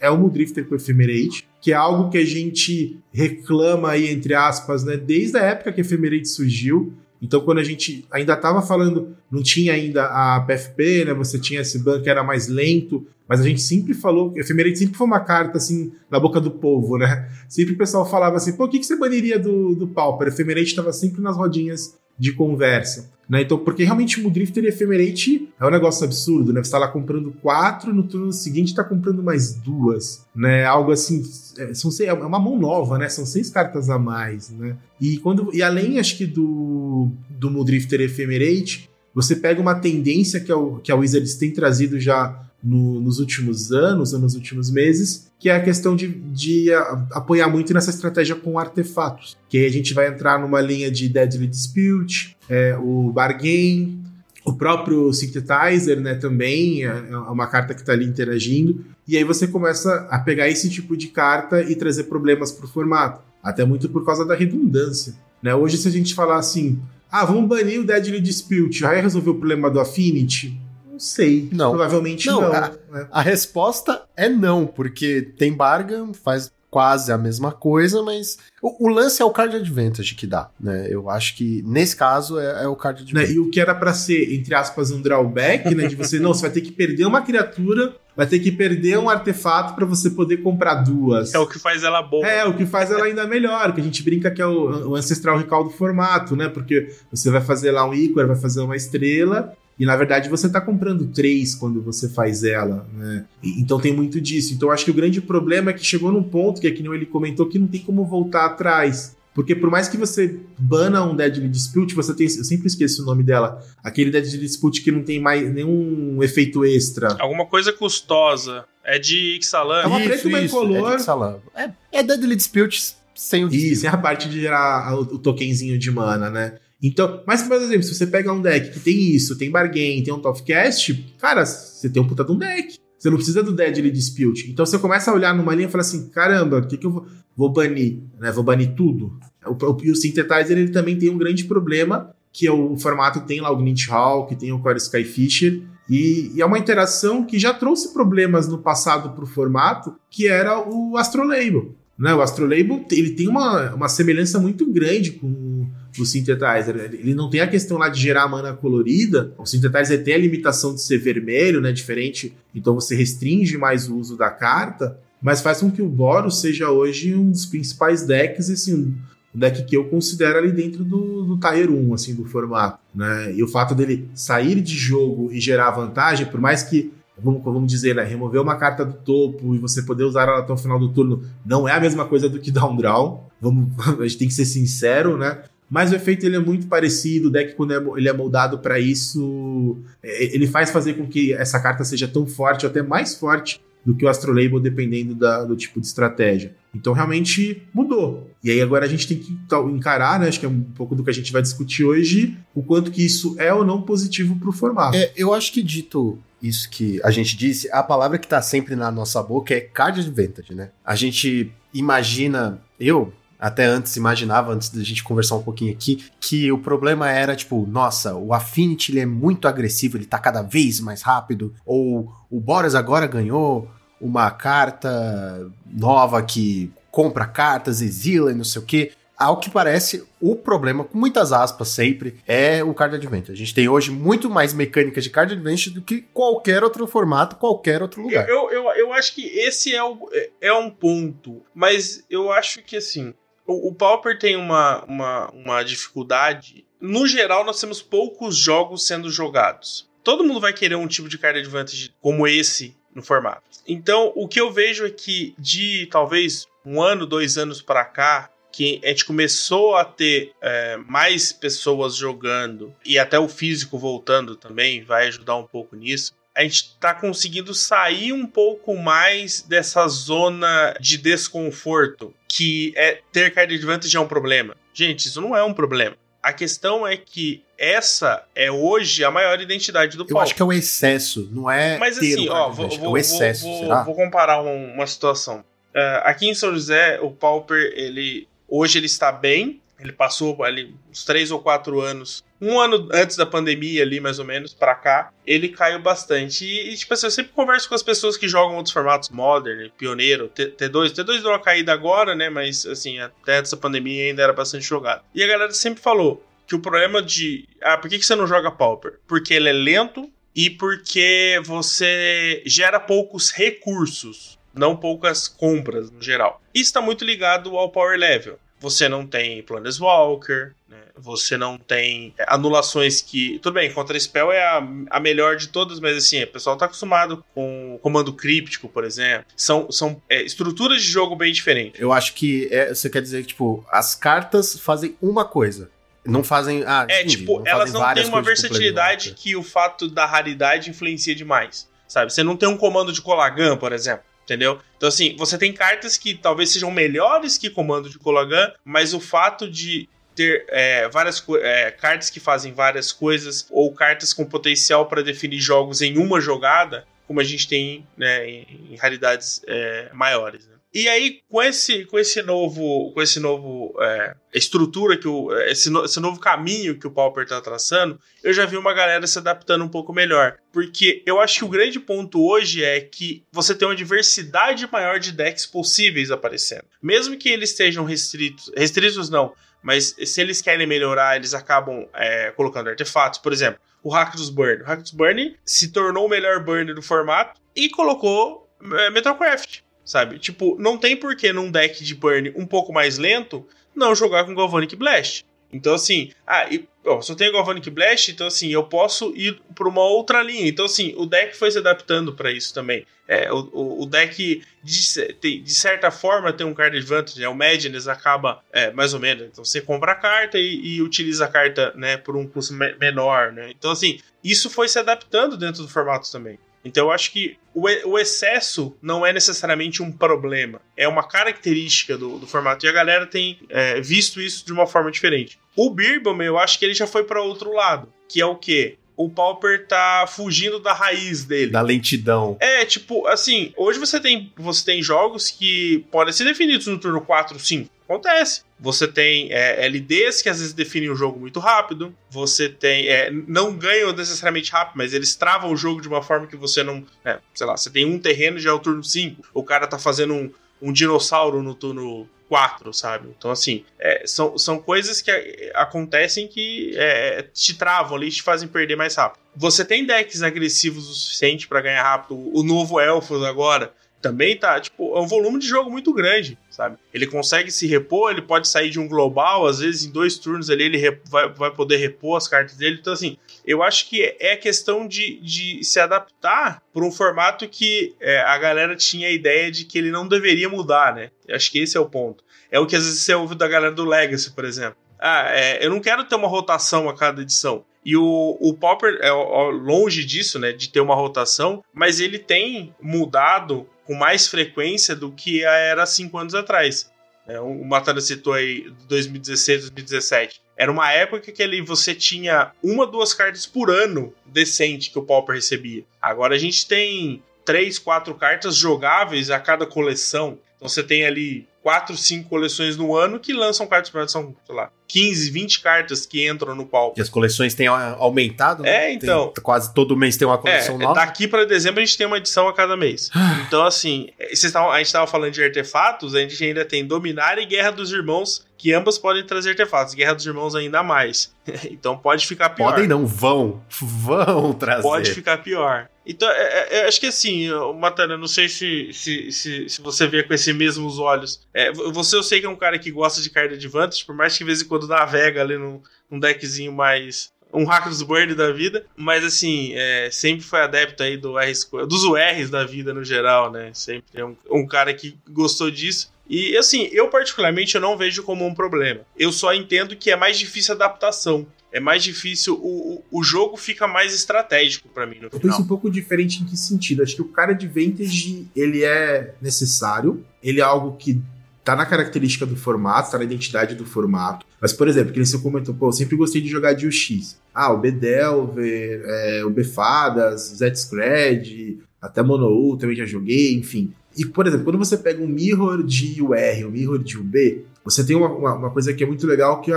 [0.00, 4.84] é o Mudrifter com Ephemerate, que é algo que a gente reclama aí, entre aspas,
[4.84, 9.42] né, desde a época que Ephemerate surgiu, então, quando a gente ainda estava falando, não
[9.42, 11.14] tinha ainda a PFP, né?
[11.14, 14.96] Você tinha esse ban que era mais lento, mas a gente sempre falou, Efemerate sempre
[14.96, 17.28] foi uma carta assim na boca do povo, né?
[17.48, 20.28] Sempre o pessoal falava assim, pô, o que, que você baniria do, do Pauper?
[20.28, 23.10] Efemerate estava sempre nas rodinhas de conversa.
[23.28, 23.42] Né?
[23.42, 26.62] Então, porque realmente o e Ephemerate é um negócio absurdo, né?
[26.62, 30.64] Você tá lá comprando quatro, no turno seguinte tá comprando mais duas, né?
[30.64, 31.24] Algo assim,
[31.58, 33.08] é, são seis, é uma mão nova, né?
[33.08, 34.76] São seis cartas a mais, né?
[35.00, 40.52] E, quando, e além, acho que do, do Mudrifter Ephemerate, você pega uma tendência que,
[40.52, 45.30] o, que a Wizards tem trazido já no, nos últimos anos ou nos últimos meses,
[45.38, 49.36] que é a questão de, de a, apoiar muito nessa estratégia com artefatos.
[49.48, 54.02] Que aí a gente vai entrar numa linha de Deadly Dispute, é, o Bargain,
[54.44, 58.84] o próprio Synthetizer, né, também é, é uma carta que está ali interagindo.
[59.06, 62.68] E aí você começa a pegar esse tipo de carta e trazer problemas para o
[62.68, 63.20] formato.
[63.42, 65.14] Até muito por causa da redundância.
[65.40, 65.54] Né?
[65.54, 69.34] Hoje, se a gente falar assim, ah, vamos banir o Deadly Dispute, aí resolver o
[69.34, 70.60] problema do Affinity?
[70.96, 71.48] Não sei.
[71.52, 71.70] Não.
[71.72, 72.40] Provavelmente não.
[72.40, 73.06] Não, a- né?
[73.12, 78.88] A resposta é não, porque tem Bargain, faz quase a mesma coisa, mas o, o
[78.88, 80.86] lance é o card advantage que dá, né?
[80.90, 83.04] Eu acho que nesse caso é, é o card Né?
[83.20, 83.34] advantage.
[83.34, 85.86] E o que era pra ser, entre aspas, um drawback, né?
[85.86, 89.08] De você, não, você vai ter que perder uma criatura, vai ter que perder um
[89.08, 91.34] artefato pra você poder comprar duas.
[91.34, 92.26] É o que faz ela boa.
[92.26, 94.96] É, o que faz ela ainda melhor, que a gente brinca que é o, o
[94.96, 96.48] ancestral recall do formato, né?
[96.48, 100.48] Porque você vai fazer lá um ícone, vai fazer uma estrela, e na verdade você
[100.48, 103.26] tá comprando três quando você faz ela, né?
[103.44, 104.54] Então tem muito disso.
[104.54, 106.86] Então eu acho que o grande problema é que chegou num ponto, que é que
[106.86, 109.14] ele comentou, que não tem como voltar atrás.
[109.36, 112.26] Porque por mais que você bana um Deadly Dispute, você tem.
[112.26, 113.62] Eu sempre esqueço o nome dela.
[113.84, 117.14] Aquele Deadly Dispute que não tem mais nenhum efeito extra.
[117.20, 118.64] Alguma coisa custosa.
[118.82, 119.82] É de Ixalan.
[119.82, 120.94] É uma preta e uma incolor.
[120.94, 121.38] É, de Salam.
[121.54, 123.86] é, é Deadly Dispute sem o Isso, dispute.
[123.86, 126.58] é a parte de gerar o tokenzinho de mana, né?
[126.82, 130.14] Então, mas, por exemplo, se você pega um deck que tem isso, tem bargain, tem
[130.14, 132.78] um Topcast, cara, você tem um puta de um deck.
[133.06, 134.50] Você não precisa do Deadly Dispute.
[134.50, 136.90] Então você começa a olhar numa linha e fala assim: caramba, o que, que eu
[136.90, 138.00] vou, vou banir?
[138.18, 138.32] Né?
[138.32, 139.16] Vou banir tudo.
[139.46, 142.76] O, o, e o Synthetizer ele também tem um grande problema, que é o, o
[142.76, 146.58] formato tem lá o Glint Hall, que tem o Core Skyfisher, e, e é uma
[146.58, 151.76] interação que já trouxe problemas no passado pro formato, que era o Astrolabel.
[151.96, 152.12] Né?
[152.12, 155.68] O Astrolabel ele tem uma, uma semelhança muito grande com
[156.02, 156.76] o Synthetizer.
[156.76, 159.32] Ele não tem a questão lá de gerar mana colorida.
[159.38, 161.72] O Synthetizer tem a limitação de ser vermelho, né?
[161.72, 162.34] Diferente.
[162.54, 164.98] Então você restringe mais o uso da carta.
[165.20, 168.94] Mas faz com que o Boros seja hoje um dos principais decks, assim,
[169.34, 172.78] um deck que eu considero ali dentro do, do Tier 1, assim, do formato.
[172.94, 173.34] Né?
[173.34, 177.72] E o fato dele sair de jogo e gerar vantagem, por mais que Vamos, vamos
[177.72, 178.04] dizer, né?
[178.04, 181.22] Remover uma carta do topo e você poder usar ela até o final do turno
[181.44, 183.30] não é a mesma coisa do que dar um draw.
[183.40, 185.42] Vamos, a gente tem que ser sincero, né?
[185.68, 187.28] Mas o efeito ele é muito parecido.
[187.28, 191.32] O deck, quando é- ele é moldado para isso, é, ele faz fazer com que
[191.32, 195.44] essa carta seja tão forte, ou até mais forte, do que o Astrolabel, dependendo da-
[195.44, 196.54] do tipo de estratégia.
[196.74, 198.28] Então, realmente mudou.
[198.42, 199.32] E aí, agora a gente tem que
[199.72, 200.26] encarar, né?
[200.28, 203.04] Acho que é um pouco do que a gente vai discutir hoje, o quanto que
[203.04, 204.96] isso é ou não positivo para o formato.
[204.96, 208.74] É, eu acho que dito isso que a gente disse, a palavra que tá sempre
[208.76, 210.70] na nossa boca é card advantage, né?
[210.84, 216.50] A gente imagina, eu até antes imaginava, antes da gente conversar um pouquinho aqui, que
[216.52, 220.80] o problema era tipo, nossa, o Affinity ele é muito agressivo, ele tá cada vez
[220.80, 223.70] mais rápido, ou o Boras agora ganhou
[224.00, 228.92] uma carta nova que compra cartas, exila e não sei o quê.
[229.18, 233.32] Ao que parece, o problema, com muitas aspas sempre, é o card advantage.
[233.32, 237.36] A gente tem hoje muito mais mecânicas de card advantage do que qualquer outro formato,
[237.36, 238.28] qualquer outro lugar.
[238.28, 242.62] Eu, eu, eu acho que esse é, o, é- é um ponto, mas eu acho
[242.62, 243.14] que assim,
[243.46, 246.64] o, o Pauper tem uma, uma, uma dificuldade.
[246.80, 249.88] No geral, nós temos poucos jogos sendo jogados.
[250.02, 253.42] Todo mundo vai querer um tipo de card advantage como esse no formato.
[253.66, 258.30] Então, o que eu vejo é que de talvez um ano, dois anos pra cá,
[258.52, 264.34] que a gente começou a ter é, mais pessoas jogando e até o físico voltando
[264.34, 269.88] também vai ajudar um pouco nisso a gente tá conseguindo sair um pouco mais dessa
[269.88, 274.54] zona de desconforto, que é ter card advantage é um problema.
[274.74, 275.96] Gente, isso não é um problema.
[276.22, 280.22] A questão é que essa é hoje a maior identidade do Eu palco.
[280.22, 282.88] acho que é o excesso, não é Mas assim, o ó, card vou, vou, é
[282.90, 283.82] o excesso, vou, será?
[283.84, 285.44] vou comparar um- uma situação.
[285.74, 289.60] Ah, aqui em São José, o Pauper, ele hoje ele está bem.
[289.78, 294.18] Ele passou ali uns três ou quatro anos, um ano antes da pandemia ali, mais
[294.18, 296.44] ou menos, pra cá, ele caiu bastante.
[296.44, 299.70] E, e, tipo assim, eu sempre converso com as pessoas que jogam outros formatos, Modern,
[299.76, 300.92] Pioneiro, T- T2.
[300.92, 302.30] T2 deu uma caída agora, né?
[302.30, 305.02] Mas, assim, até da pandemia ainda era bastante jogado.
[305.14, 307.46] E a galera sempre falou que o problema de.
[307.62, 308.98] Ah, por que, que você não joga Pauper?
[309.06, 316.40] Porque ele é lento e porque você gera poucos recursos, não poucas compras no geral.
[316.54, 318.38] Isso está muito ligado ao power level.
[318.58, 320.78] Você não tem Planeswalker, né?
[320.96, 323.38] você não tem é, anulações que.
[323.40, 326.64] Tudo bem, Contra Spell é a, a melhor de todas, mas assim, o pessoal tá
[326.66, 329.26] acostumado com comando críptico, por exemplo.
[329.36, 331.80] São, são é, estruturas de jogo bem diferentes.
[331.80, 335.70] Eu acho que é- você quer dizer que, tipo, as cartas fazem uma coisa.
[336.04, 336.62] Não fazem.
[336.66, 340.70] Ah, É, entendi, tipo, fazem elas não têm uma versatilidade que o fato da raridade
[340.70, 341.68] influencia demais.
[341.88, 342.12] Sabe?
[342.12, 344.04] Você não tem um comando de Colagan, por exemplo.
[344.26, 344.60] Entendeu?
[344.76, 348.98] Então, assim, você tem cartas que talvez sejam melhores que comando de Colagan, mas o
[348.98, 354.86] fato de ter é, várias é, cartas que fazem várias coisas ou cartas com potencial
[354.86, 359.90] para definir jogos em uma jogada como a gente tem né, em, em raridades é,
[359.92, 360.46] maiores.
[360.46, 360.55] Né?
[360.74, 365.70] E aí, com esse, com esse novo, com esse novo é, estrutura que o, esse,
[365.70, 369.18] no, esse novo caminho que o Pauper está traçando, eu já vi uma galera se
[369.18, 370.36] adaptando um pouco melhor.
[370.52, 374.98] Porque eu acho que o grande ponto hoje é que você tem uma diversidade maior
[374.98, 376.64] de decks possíveis aparecendo.
[376.82, 382.32] Mesmo que eles estejam restritos, restritos não, mas se eles querem melhorar, eles acabam é,
[382.32, 383.18] colocando artefatos.
[383.18, 384.62] Por exemplo, o Rakdos Burn.
[384.62, 390.18] O Rakdos Burn se tornou o melhor burn do formato e colocou é, Metalcraft sabe?
[390.18, 394.34] Tipo, não tem porquê num deck de burn um pouco mais lento não jogar com
[394.34, 395.24] Galvanic Blast.
[395.52, 396.68] Então, assim, ah, e,
[397.00, 400.46] se eu tenho Galvanic Blast, então, assim, eu posso ir para uma outra linha.
[400.48, 402.84] Então, assim, o deck foi se adaptando para isso também.
[403.08, 407.28] É, o, o deck, de, de, certa forma, tem um card advantage, né?
[407.28, 409.28] O Madness acaba, é, mais ou menos.
[409.28, 412.74] Então, você compra a carta e, e utiliza a carta, né, por um custo me
[412.74, 413.52] menor, né?
[413.56, 416.38] Então, assim, isso foi se adaptando dentro do formato também.
[416.66, 421.96] Então eu acho que o, o, excesso não é necessariamente um problema, é uma característica
[421.96, 422.66] do, do formato.
[422.66, 425.38] E a galera tem é, visto isso de uma forma diferente.
[425.54, 428.76] O Birbom, eu acho que ele já foi para outro lado, que é o quê?
[428.96, 431.50] o Pauper tá fugindo da raiz dele.
[431.50, 432.36] Da lentidão.
[432.40, 437.02] É, tipo, assim, hoje você tem, você tem jogos que podem ser definidos no turno
[437.02, 437.70] 4, 5.
[437.84, 438.45] Acontece.
[438.58, 441.94] Você tem é, LDs que às vezes definem o jogo muito rápido.
[442.10, 442.88] Você tem.
[442.88, 446.62] É, não ganham necessariamente rápido, mas eles travam o jogo de uma forma que você
[446.62, 446.84] não.
[447.04, 449.22] É, sei lá, você tem um terreno já é o turno 5.
[449.34, 450.30] O cara tá fazendo um,
[450.62, 453.08] um dinossauro no turno 4, sabe?
[453.16, 458.12] Então, assim, é, são, são coisas que é, acontecem que é, te travam ali e
[458.12, 459.20] te fazem perder mais rápido.
[459.34, 462.16] Você tem decks agressivos o suficiente para ganhar rápido.
[462.34, 466.78] O novo Elfos agora também tá, tipo, é um volume de jogo muito grande, sabe?
[466.92, 470.48] Ele consegue se repor, ele pode sair de um global, às vezes em dois turnos
[470.48, 472.78] ali ele vai, vai poder repor as cartas dele.
[472.80, 477.94] Então, assim, eu acho que é questão de, de se adaptar para um formato que
[478.00, 481.10] é, a galera tinha a ideia de que ele não deveria mudar, né?
[481.28, 482.24] Eu acho que esse é o ponto.
[482.50, 484.78] É o que às vezes você ouve da galera do Legacy, por exemplo.
[484.98, 487.64] Ah, é, eu não quero ter uma rotação a cada edição.
[487.84, 490.52] E o, o Popper é longe disso, né?
[490.52, 496.18] De ter uma rotação, mas ele tem mudado com mais frequência do que era cinco
[496.18, 496.90] anos atrás.
[497.26, 500.40] É, o Matana citou aí 2016, 2017.
[500.56, 505.02] Era uma época que ele, você tinha uma, duas cartas por ano decente que o
[505.02, 505.84] Pauper recebia.
[506.00, 510.38] Agora a gente tem três, quatro cartas jogáveis a cada coleção.
[510.56, 514.54] Então você tem ali quatro, cinco coleções no ano que lançam cartas para são, sei
[514.54, 516.96] lá, 15, 20 cartas que entram no palco.
[516.96, 518.86] E as coleções têm aumentado, né?
[518.86, 519.32] É, então.
[519.34, 520.94] Tem, quase todo mês tem uma coleção é, nova.
[520.94, 523.10] Daqui para dezembro a gente tem uma edição a cada mês.
[523.48, 524.10] então, assim,
[524.52, 527.90] tavam, a gente estava falando de artefatos, a gente ainda tem Dominar e Guerra dos
[527.90, 529.92] Irmãos, que ambas podem trazer artefatos.
[529.92, 531.34] Guerra dos Irmãos ainda mais.
[531.68, 532.70] então pode ficar pior.
[532.70, 533.60] Podem não, vão.
[533.68, 534.82] Vão trazer.
[534.82, 535.88] Pode ficar pior.
[536.06, 537.48] Então, é, é, é acho que assim,
[537.80, 541.40] Matana, não sei se, se, se, se, você vê com esses mesmos olhos.
[541.56, 544.34] É, você eu sei que é um cara que gosta de card advantage, por mais
[544.34, 548.34] que de vez em quando navega ali num, num deckzinho mais um hack dos Burn
[548.34, 551.52] da vida, mas assim, é, sempre foi adepto aí do R,
[551.88, 553.70] dos URs da vida no geral, né?
[553.72, 556.12] Sempre é um, um, cara que gostou disso.
[556.28, 559.00] E assim, eu particularmente eu não vejo como um problema.
[559.16, 561.46] Eu só entendo que é mais difícil a adaptação.
[561.72, 565.42] É mais difícil, o, o, o jogo fica mais estratégico para mim no eu final.
[565.42, 567.02] Eu penso um pouco diferente em que sentido?
[567.02, 571.22] Acho que o cara de Vantage, ele é necessário, ele é algo que
[571.66, 574.46] tá na característica do formato, tá na identidade do formato.
[574.60, 577.36] Mas, por exemplo, que você comentou, pô, eu sempre gostei de jogar de UX.
[577.52, 583.92] Ah, o Bedelver, é, o Befadas, Zscred, até Mono também já joguei, enfim.
[584.16, 588.06] E, por exemplo, quando você pega um mirror de UR, um mirror de UB, você
[588.06, 589.72] tem uma, uma, uma coisa que é muito legal que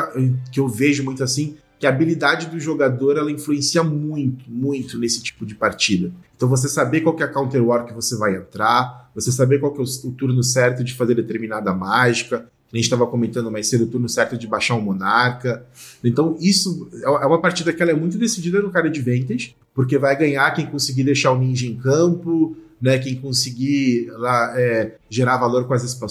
[0.52, 5.24] que eu vejo muito assim, que a habilidade do jogador ela influencia muito, muito nesse
[5.24, 6.12] tipo de partida.
[6.36, 9.60] Então você saber qual que é a counter war que você vai entrar, você saber
[9.60, 13.68] qual que é o, turno certo de fazer determinada mágica, a gente estava comentando mais
[13.68, 15.66] cedo o turno certo de baixar um monarca.
[16.04, 19.56] Então isso é, é uma partida que ela é muito decidida no cara de Vantage,
[19.74, 24.96] porque vai ganhar quem conseguir deixar o ninja em campo, né, quem conseguir lá é,
[25.10, 26.08] gerar valor com as spell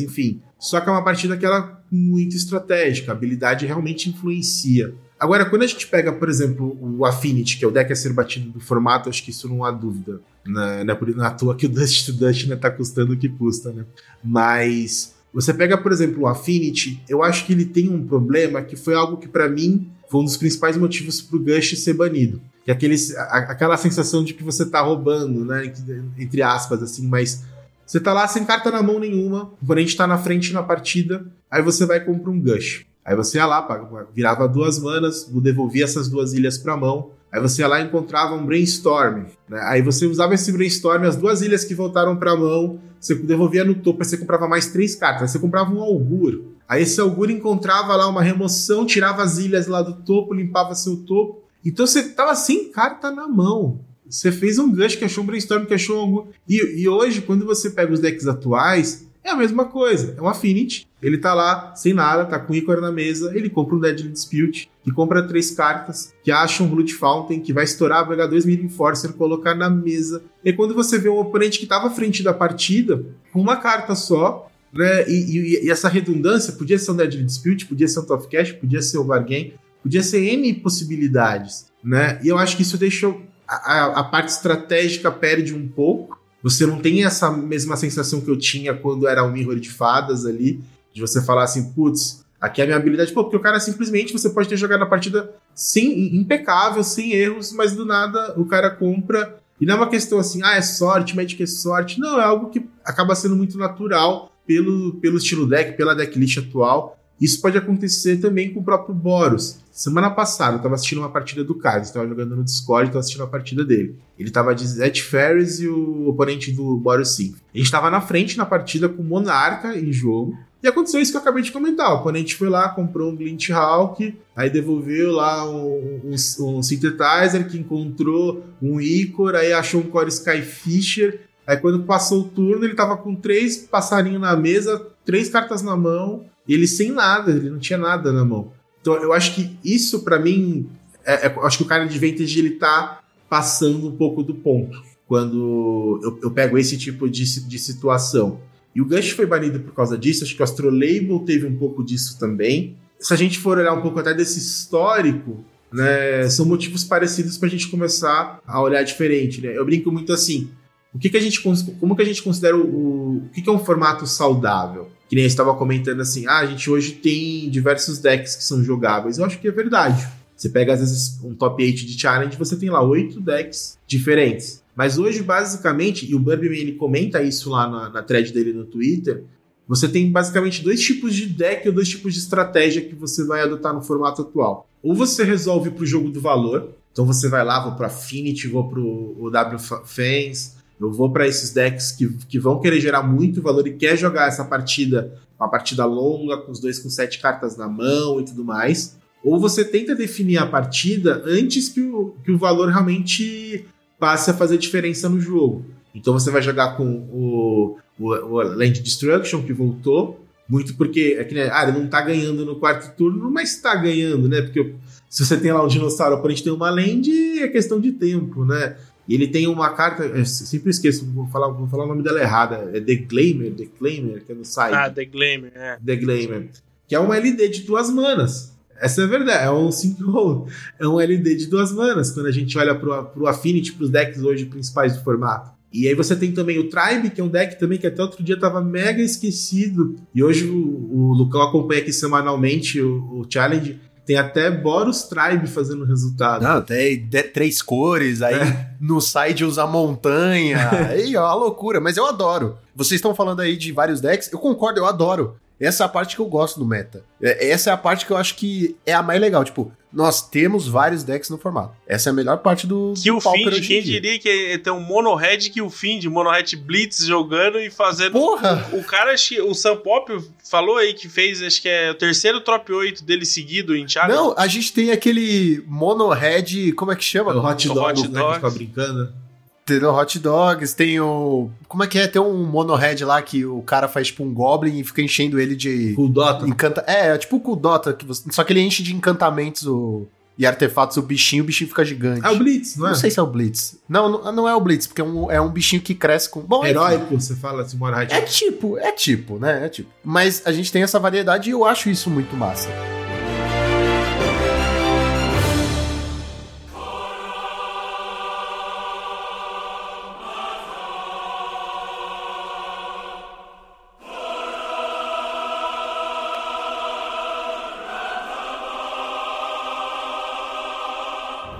[0.00, 0.40] enfim.
[0.64, 4.94] Só que é uma partida que ela é muito estratégica, a habilidade realmente influencia.
[5.20, 8.14] Agora, quando a gente pega, por exemplo, o Affinity, que é o deck a ser
[8.14, 10.22] batido do formato, acho que isso não há dúvida.
[10.42, 10.82] Né?
[10.82, 13.28] Não é por à toa que o Dust to Dust né, tá custando o que
[13.28, 13.84] custa, né?
[14.24, 18.74] Mas você pega, por exemplo, o Affinity, eu acho que ele tem um problema que
[18.74, 22.40] foi algo que para mim foi um dos principais motivos pro Gush ser banido.
[22.64, 25.70] Que é aqueles, a, aquela sensação de que você tá roubando, né?
[26.18, 27.44] Entre aspas, assim, mas
[27.86, 31.26] você tá lá sem carta na mão nenhuma, o oponente tá na frente na partida,
[31.50, 32.86] aí você vai comprar um Gush.
[33.04, 33.66] Aí você ia lá,
[34.14, 38.36] virava duas manas, devolvia essas duas ilhas pra mão, Aí você ia lá e encontrava
[38.36, 39.24] um brainstorm.
[39.48, 39.60] Né?
[39.64, 43.64] Aí você usava esse brainstorm, as duas ilhas que voltaram para a mão, você devolvia
[43.64, 45.22] no topo, aí você comprava mais três cartas.
[45.22, 46.44] Aí você comprava um augur.
[46.68, 50.98] Aí esse augur encontrava lá uma remoção, tirava as ilhas lá do topo, limpava seu
[50.98, 51.42] topo.
[51.64, 53.80] Então você tava sem carta na mão.
[54.14, 56.28] Você fez um gancho que achou um brainstorm, que achou um.
[56.48, 60.14] E, e hoje, quando você pega os decks atuais, é a mesma coisa.
[60.16, 60.86] É um Affinity.
[61.02, 63.36] Ele tá lá, sem nada, tá com o ícone na mesa.
[63.36, 67.52] Ele compra um Deadly Dispute, que compra três cartas, que acha um Blood Fountain, que
[67.52, 70.22] vai estourar, pegar dois Mid Enforcer, colocar na mesa.
[70.44, 73.96] E quando você vê um oponente que tava à frente da partida, com uma carta
[73.96, 75.08] só, né?
[75.08, 78.52] E, e, e, essa redundância podia ser um Deadly Dispute, podia ser um Top Cash,
[78.52, 82.20] podia ser um Bargain, podia ser N possibilidades, né?
[82.22, 83.33] E eu acho que isso deixou.
[83.46, 88.36] A, a parte estratégica perde um pouco você não tem essa mesma sensação que eu
[88.36, 92.64] tinha quando era um mirror de fadas ali, de você falar assim, putz, aqui é
[92.64, 93.14] a minha habilidade.
[93.14, 97.50] Pô, porque o cara simplesmente você pode ter jogado a partida sem, impecável, sem erros,
[97.50, 99.38] mas do nada o cara compra.
[99.58, 101.98] E não é uma questão assim, ah, é sorte, Magic é sorte.
[101.98, 106.98] Não, é algo que acaba sendo muito natural pelo, pelo estilo deck, pela decklist atual.
[107.24, 109.58] Isso pode acontecer também com o próprio Boros.
[109.72, 113.24] Semana passada, eu tava assistindo uma partida do Carlos, tava jogando no Discord, tava assistindo
[113.24, 113.96] a partida dele.
[114.18, 117.38] Ele tava de Zed Ferris e o oponente do Boros 5.
[117.54, 120.36] A gente tava na frente na partida com Monarca em jogo.
[120.62, 121.92] E aconteceu isso que eu acabei de comentar.
[121.92, 127.48] O oponente foi lá, comprou um Glint Hawk, aí devolveu lá um, um, um Synthetizer
[127.48, 131.20] que encontrou um Icor, aí achou um Core Skyfisher.
[131.46, 135.76] Aí quando passou o turno, ele tava com três passarinhos na mesa, três cartas na
[135.76, 138.52] mão, e ele sem nada, ele não tinha nada na mão.
[138.80, 140.68] Então eu acho que isso para mim,
[141.04, 144.82] é, é, acho que o cara de Vintage ele tá passando um pouco do ponto
[145.06, 148.40] quando eu, eu pego esse tipo de, de situação.
[148.74, 151.84] E o Gush foi banido por causa disso, acho que o Astrolabel teve um pouco
[151.84, 152.76] disso também.
[152.98, 157.48] Se a gente for olhar um pouco até desse histórico, né, são motivos parecidos para
[157.48, 159.40] a gente começar a olhar diferente.
[159.40, 159.56] Né?
[159.56, 160.50] Eu brinco muito assim,
[160.94, 163.52] o que, que a gente, como que a gente considera o, o que, que é
[163.52, 164.88] um formato saudável?
[165.08, 169.18] Que nem estava comentando assim, ah, a gente hoje tem diversos decks que são jogáveis.
[169.18, 170.06] Eu acho que é verdade.
[170.36, 174.62] Você pega, às vezes, um top 8 de challenge, você tem lá oito decks diferentes.
[174.74, 178.64] Mas hoje, basicamente, e o Burbyman ele comenta isso lá na, na thread dele no
[178.64, 179.24] Twitter,
[179.66, 183.40] você tem basicamente dois tipos de deck ou dois tipos de estratégia que você vai
[183.40, 184.68] adotar no formato atual.
[184.82, 188.48] Ou você resolve para o jogo do valor, então você vai lá, vou para Affinity,
[188.48, 193.02] vou para o W Fans, eu vou para esses decks que, que vão querer gerar
[193.02, 197.20] muito valor e quer jogar essa partida, uma partida longa, com os dois com sete
[197.20, 198.96] cartas na mão e tudo mais.
[199.22, 203.64] Ou você tenta definir a partida antes que o, que o valor realmente
[203.98, 205.64] passe a fazer diferença no jogo.
[205.94, 211.24] Então você vai jogar com o, o, o Land Destruction, que voltou, muito porque é
[211.24, 214.42] que, né, ah, ele não tá ganhando no quarto turno, mas tá ganhando, né?
[214.42, 214.74] Porque
[215.08, 218.44] se você tem lá um dinossauro, a gente tem uma land, é questão de tempo,
[218.44, 218.76] né?
[219.06, 222.20] E ele tem uma carta, eu sempre esqueço, vou falar, vou falar o nome dela
[222.20, 224.74] errada, é The Glamer, The Glamer, que é no site.
[224.74, 225.78] Ah, The Glamer, é.
[225.84, 226.48] The Glamer.
[226.88, 228.54] Que é uma LD de duas manas.
[228.80, 230.48] Essa é a verdade, é um single,
[230.78, 234.22] é um LD de duas manas, quando a gente olha pro, pro Affinity, pros decks
[234.22, 235.54] hoje principais do formato.
[235.72, 238.22] E aí você tem também o Tribe, que é um deck também que até outro
[238.22, 239.96] dia tava mega esquecido.
[240.14, 245.46] E hoje o, o Lucão acompanha aqui semanalmente o, o Challenge tem até Boros Tribe
[245.46, 246.42] fazendo resultado.
[246.42, 248.70] Não, tem três cores, aí é.
[248.80, 250.70] no site usa montanha.
[250.90, 252.58] aí, ó, a loucura, mas eu adoro.
[252.74, 255.36] Vocês estão falando aí de vários decks, eu concordo, eu adoro.
[255.58, 257.04] Essa é a parte que eu gosto do meta.
[257.22, 259.44] É, essa é a parte que eu acho que é a mais legal.
[259.44, 261.74] Tipo, nós temos vários decks no formato.
[261.86, 262.94] Essa é a melhor parte do.
[263.00, 266.56] Que o Find, quem diria que tem um mono red que o Find, mono red
[266.56, 268.12] Blitz jogando e fazendo.
[268.12, 268.68] Porra!
[268.72, 270.12] O, o cara, o Sam Pop
[270.50, 274.12] falou aí que fez, acho que é o terceiro top 8 dele seguido em Thiago.
[274.12, 277.32] Não, a gente tem aquele mono red, como é que chama?
[277.32, 278.12] O Hot Dog, o Hot Dog.
[278.12, 279.23] Né, que fica brincando.
[279.64, 281.48] Tem o Hot Dogs, tem o.
[281.66, 282.06] Como é que é?
[282.06, 285.56] Tem um monohead lá que o cara faz tipo um Goblin e fica enchendo ele
[285.56, 285.94] de.
[285.94, 286.46] Kuldota.
[286.46, 286.84] Encanta...
[286.86, 288.30] É, é tipo o Kuldota, que você...
[288.30, 290.06] só que ele enche de encantamentos o...
[290.38, 292.26] e artefatos o bichinho, o bichinho fica gigante.
[292.26, 292.90] É o Blitz, não é?
[292.90, 293.78] Não sei se é o Blitz.
[293.88, 296.40] Não, não, não é o Blitz, porque é um, é um bichinho que cresce com.
[296.40, 298.12] Bom, Heróico, você fala assim, monohead.
[298.12, 299.64] É tipo, é tipo, né?
[299.64, 299.88] É tipo.
[300.04, 302.68] Mas a gente tem essa variedade e eu acho isso muito massa.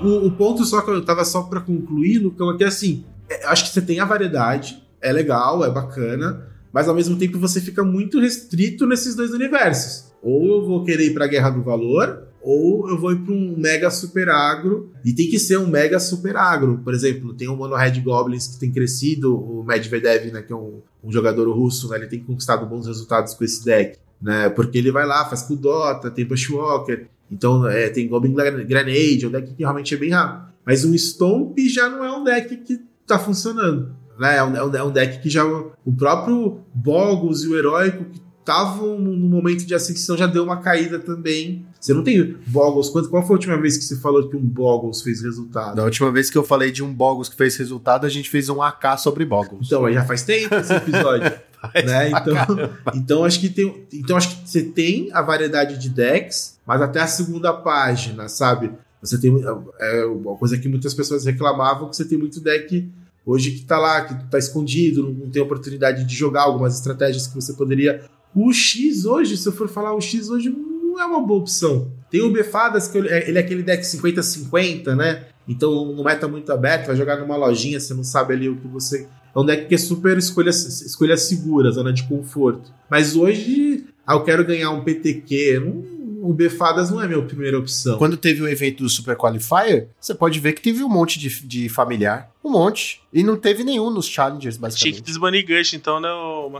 [0.05, 3.46] O, o, ponto só que eu tava só para concluir, Lucão, é que assim, é,
[3.46, 7.61] acho que você tem a variedade, é legal, é bacana, mas ao mesmo tempo você
[7.61, 10.12] fica muito restrito nesses dois universos.
[10.22, 13.57] ou eu vou querer ir pra Guerra do Valor, ou eu vou ir para um
[13.57, 16.80] mega super agro, e tem que ser um mega super agro.
[16.84, 20.57] Por exemplo, tem o Mono Red Goblins que tem crescido, o Medvedev, né, que é
[20.57, 24.76] um, um jogador russo, né, ele tem conquistado bons resultados com esse deck, né, porque
[24.78, 29.31] ele vai lá, faz com Dota, tem Bushwalker, então é, tem Goblin Grenade, é um
[29.31, 30.53] deck que realmente é bem rápido.
[30.64, 33.95] Mas um Stomp já não é um deck que tá funcionando.
[34.18, 34.37] Né?
[34.37, 35.45] É, um, é um deck que já.
[35.45, 40.59] O próprio Boggles e o Heróico, que estavam no momento de ascensão, já deu uma
[40.59, 41.66] caída também.
[41.81, 42.89] Você não tem Boggles.
[42.89, 45.77] Qual foi a última vez que você falou que um Boggles fez resultado?
[45.77, 48.49] Na última vez que eu falei de um Boggles que fez resultado, a gente fez
[48.49, 49.66] um AK sobre Boggles.
[49.66, 51.31] Então, já faz tempo esse episódio.
[51.85, 52.11] né?
[52.11, 56.80] Então, então acho que tem, então acho que você tem a variedade de decks, mas
[56.80, 58.72] até a segunda página, sabe?
[59.00, 59.34] Você tem
[59.80, 62.90] é, uma coisa que muitas pessoas reclamavam que você tem muito deck
[63.26, 67.34] hoje que tá lá, que tá escondido, não tem oportunidade de jogar algumas estratégias que
[67.34, 68.04] você poderia.
[68.34, 71.90] O X hoje, se eu for falar o X hoje, não é uma boa opção.
[72.10, 75.26] Tem o Befadas, que é, ele é aquele deck 50-50, né?
[75.46, 78.66] Então não meta muito aberto, vai jogar numa lojinha, você não sabe ali o que
[78.68, 79.06] você.
[79.34, 82.72] É um deck que é super escolha, escolha segura, zona de conforto.
[82.88, 85.93] Mas hoje, ah, eu quero ganhar um PTQ, não,
[86.25, 87.99] o Befadas não é minha primeira opção.
[87.99, 91.29] Quando teve o evento do Super Qualifier, você pode ver que teve um monte de,
[91.47, 92.31] de familiar.
[92.43, 93.03] Um monte.
[93.12, 94.95] E não teve nenhum nos Challengers, basicamente.
[94.95, 96.09] Tinha que desbanir Gush, então, né?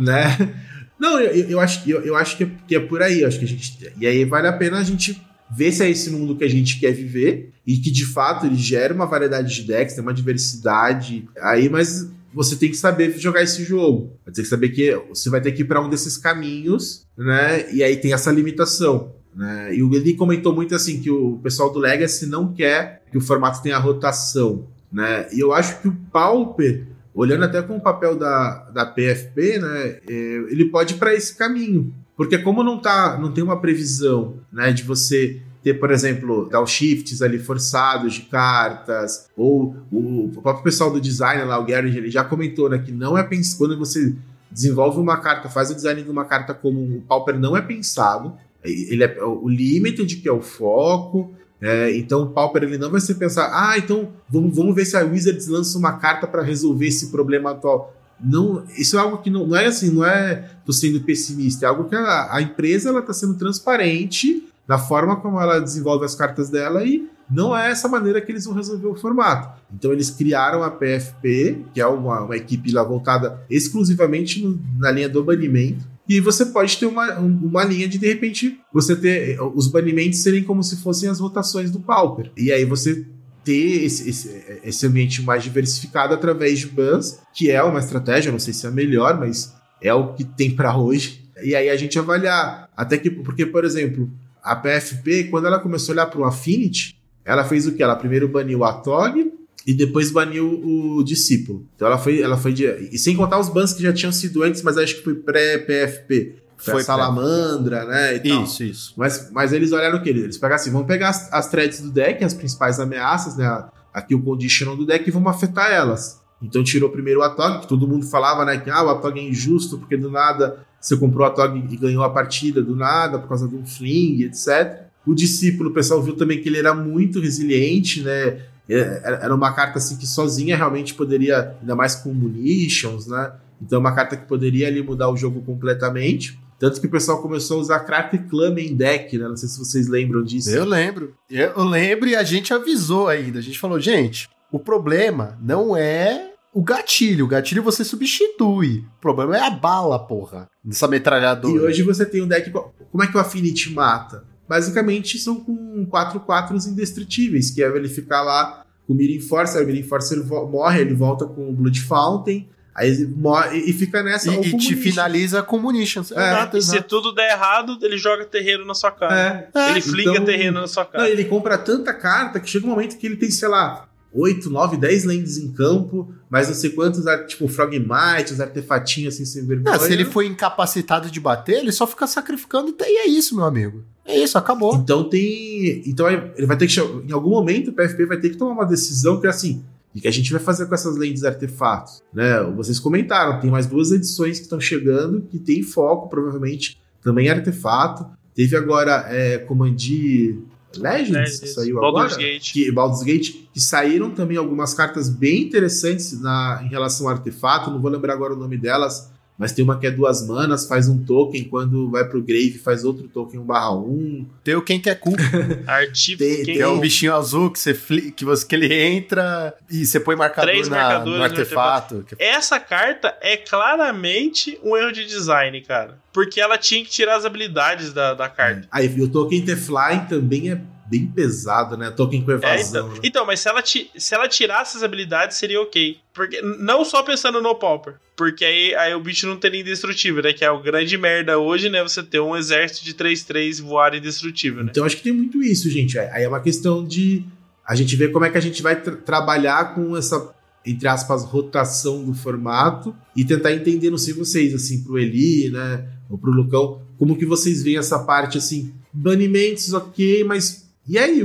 [0.01, 0.55] Né?
[0.99, 3.23] Não, eu, eu, acho, eu, eu acho que é, que é por aí.
[3.23, 3.93] Eu acho que a gente.
[3.99, 6.79] E aí vale a pena a gente ver se é esse mundo que a gente
[6.79, 11.29] quer viver e que de fato ele gera uma variedade de decks, tem uma diversidade
[11.39, 14.19] aí, mas você tem que saber jogar esse jogo.
[14.25, 17.73] Vai ter que saber que você vai ter que ir para um desses caminhos, né?
[17.73, 19.13] E aí tem essa limitação.
[19.35, 19.75] Né?
[19.77, 23.21] E o Eli comentou muito assim que o pessoal do Legacy não quer que o
[23.21, 24.67] formato tenha rotação.
[24.93, 25.27] Né?
[25.33, 29.99] E eu acho que o Pauper, olhando até com o papel da, da PFP, né,
[30.09, 30.13] é,
[30.49, 31.93] ele pode ir para esse caminho.
[32.17, 37.23] Porque como não, tá, não tem uma previsão né, de você ter, por exemplo, downshifts
[37.23, 42.11] ali forçados de cartas, ou o, o próprio pessoal do design lá, o Gary, ele
[42.11, 44.15] já comentou né, que não é pensado, quando você
[44.51, 48.37] desenvolve uma carta, faz o design de uma carta como o Pauper não é pensado,
[48.65, 51.35] ele é o limite de que é o foco.
[51.61, 54.97] É, então o Pauper ele não vai ser pensar, ah, então vamos, vamos ver se
[54.97, 57.95] a Wizards lança uma carta para resolver esse problema atual.
[58.21, 61.69] Não, isso é algo que não, não é assim, não é tô sendo pessimista, é
[61.69, 66.15] algo que a, a empresa ela está sendo transparente na forma como ela desenvolve as
[66.15, 69.63] cartas dela e não é essa maneira que eles vão resolver o formato.
[69.73, 74.91] Então eles criaram a PFP, que é uma, uma equipe lá voltada exclusivamente no, na
[74.91, 79.41] linha do banimento, e você pode ter uma, uma linha de, de repente, você ter
[79.41, 82.31] os banimentos serem como se fossem as votações do Pauper.
[82.37, 83.07] E aí você
[83.43, 88.39] ter esse, esse, esse ambiente mais diversificado através de bans, que é uma estratégia, não
[88.39, 91.25] sei se é a melhor, mas é o que tem para hoje.
[91.43, 92.71] E aí a gente avaliar.
[92.77, 94.11] Até que, porque, por exemplo,
[94.43, 97.83] a PFP, quando ela começou a olhar para o Affinity, ela fez o que?
[97.83, 99.33] Ela primeiro baniu o Atog,
[99.67, 101.67] e depois baniu o discípulo.
[101.75, 104.43] Então ela foi, ela foi de, e sem contar os bans que já tinham sido
[104.43, 106.43] antes, mas acho que foi pré-PFP.
[106.57, 108.17] Foi, Salamandra, né?
[108.17, 108.67] isso, tal.
[108.67, 108.95] isso.
[108.97, 110.09] Mas, mas eles olharam o que?
[110.09, 113.65] Eles pegaram assim: vamos pegar as, as threads do deck, as principais ameaças, né?
[113.93, 116.23] Aqui o conditional do deck e vamos afetar elas.
[116.41, 118.59] Então tirou primeiro o Atog, que todo mundo falava, né?
[118.59, 122.05] Que ah, o Atog é injusto, porque do nada você comprou o Atog e ganhou
[122.05, 124.85] a partida do nada, por causa de um fling, etc.
[125.07, 128.43] O discípulo, o pessoal viu também que ele era muito resiliente, né?
[128.69, 133.33] É, era uma carta assim que sozinha realmente poderia, ainda mais com munitions, né?
[133.61, 136.39] Então, é uma carta que poderia ali mudar o jogo completamente.
[136.59, 139.29] Tanto que o pessoal começou a usar Crack Clam em deck, né?
[139.29, 140.51] Não sei se vocês lembram disso.
[140.51, 141.15] Eu lembro.
[141.29, 143.39] Eu lembro e a gente avisou ainda.
[143.39, 147.25] A gente falou, gente, o problema não é o gatilho.
[147.25, 148.85] O gatilho você substitui.
[148.99, 150.49] O problema é a bala, porra.
[150.65, 151.55] Dessa metralhadora.
[151.55, 152.51] E hoje você tem um deck.
[152.51, 154.25] Como é que o Affinity mata?
[154.49, 159.57] Basicamente são com 4 4 indestrutíveis, que é ele ficar lá com o Mirin Force,
[159.57, 163.73] aí o Mirin Force ele morre, ele volta com o Blood Fountain, aí morre, e
[163.73, 164.31] fica nessa.
[164.31, 166.13] E, e te finaliza com Munitions.
[166.13, 166.83] É, exato, exato.
[166.83, 169.49] se tudo der errado, ele joga terreno na sua cara.
[169.55, 171.05] É, ele fliga então, terreno na sua cara.
[171.05, 174.49] Não, ele compra tanta carta que chega um momento que ele tem, sei lá, 8,
[174.49, 179.47] 9, 10 lands em campo, mas não sei quantos, tipo, Frogmite, os artefatinhos assim sem
[179.47, 179.77] vergonha.
[179.77, 183.45] Não, se ele for incapacitado de bater, ele só fica sacrificando e é isso, meu
[183.45, 183.85] amigo.
[184.07, 184.75] É isso, acabou.
[184.77, 185.83] Então tem.
[185.87, 186.79] Então ele vai ter que.
[186.81, 189.65] Em algum momento o PFP vai ter que tomar uma decisão que é assim.
[189.95, 192.03] O que a gente vai fazer com essas lentes de artefatos?
[192.13, 192.43] Né?
[192.57, 197.31] Vocês comentaram, tem mais duas edições que estão chegando que tem foco, provavelmente, também em
[197.31, 198.05] artefato.
[198.35, 200.43] Teve agora é, Comandi
[200.77, 202.29] Legends, Legends que saiu Baldur's agora.
[202.29, 202.53] Gate.
[202.53, 207.71] Que, Baldur's Gate, que saíram também algumas cartas bem interessantes na, em relação ao artefato.
[207.71, 210.89] Não vou lembrar agora o nome delas, Mas tem uma que é duas manas, faz
[210.89, 214.27] um token, quando vai pro Grave faz outro token 1 barra 1.
[214.45, 215.11] Tem o quem quer cu,
[215.67, 216.19] Artigo.
[216.21, 219.53] Tem- quem- que é um bichinho azul que você, fli- que você que ele entra
[219.69, 222.07] e você põe marcador Três na- marcadores no no artefato.
[222.19, 225.99] Essa carta é claramente um erro de design, cara.
[226.13, 228.69] Porque ela tinha que tirar as habilidades da, da carta.
[228.71, 231.91] Aí e o token T-Flying também é bem pesado, né?
[231.91, 232.87] Token com É, evasão.
[232.87, 233.01] então, né?
[233.05, 235.99] então, mas se ela, ti- se ela tirasse as habilidades, seria ok.
[236.13, 237.95] Porque, não só pensando no Pauper.
[238.17, 240.33] Porque aí, aí o bicho não teria indestrutível, né?
[240.33, 241.83] Que é o grande merda hoje, né?
[241.83, 244.69] Você ter um exército de 3-3 voar indestrutível, né?
[244.71, 245.99] Então acho que tem muito isso, gente.
[245.99, 247.25] Aí é uma questão de
[247.67, 250.33] a gente ver como é que a gente vai tra- trabalhar com essa,
[250.65, 255.85] entre aspas, rotação do formato e tentar entender, não sei vocês, assim, pro Eli, né?
[256.09, 260.64] Ou pro Lucão, como que vocês veem essa parte assim, banimentos, ok, mas.
[260.87, 261.23] E aí?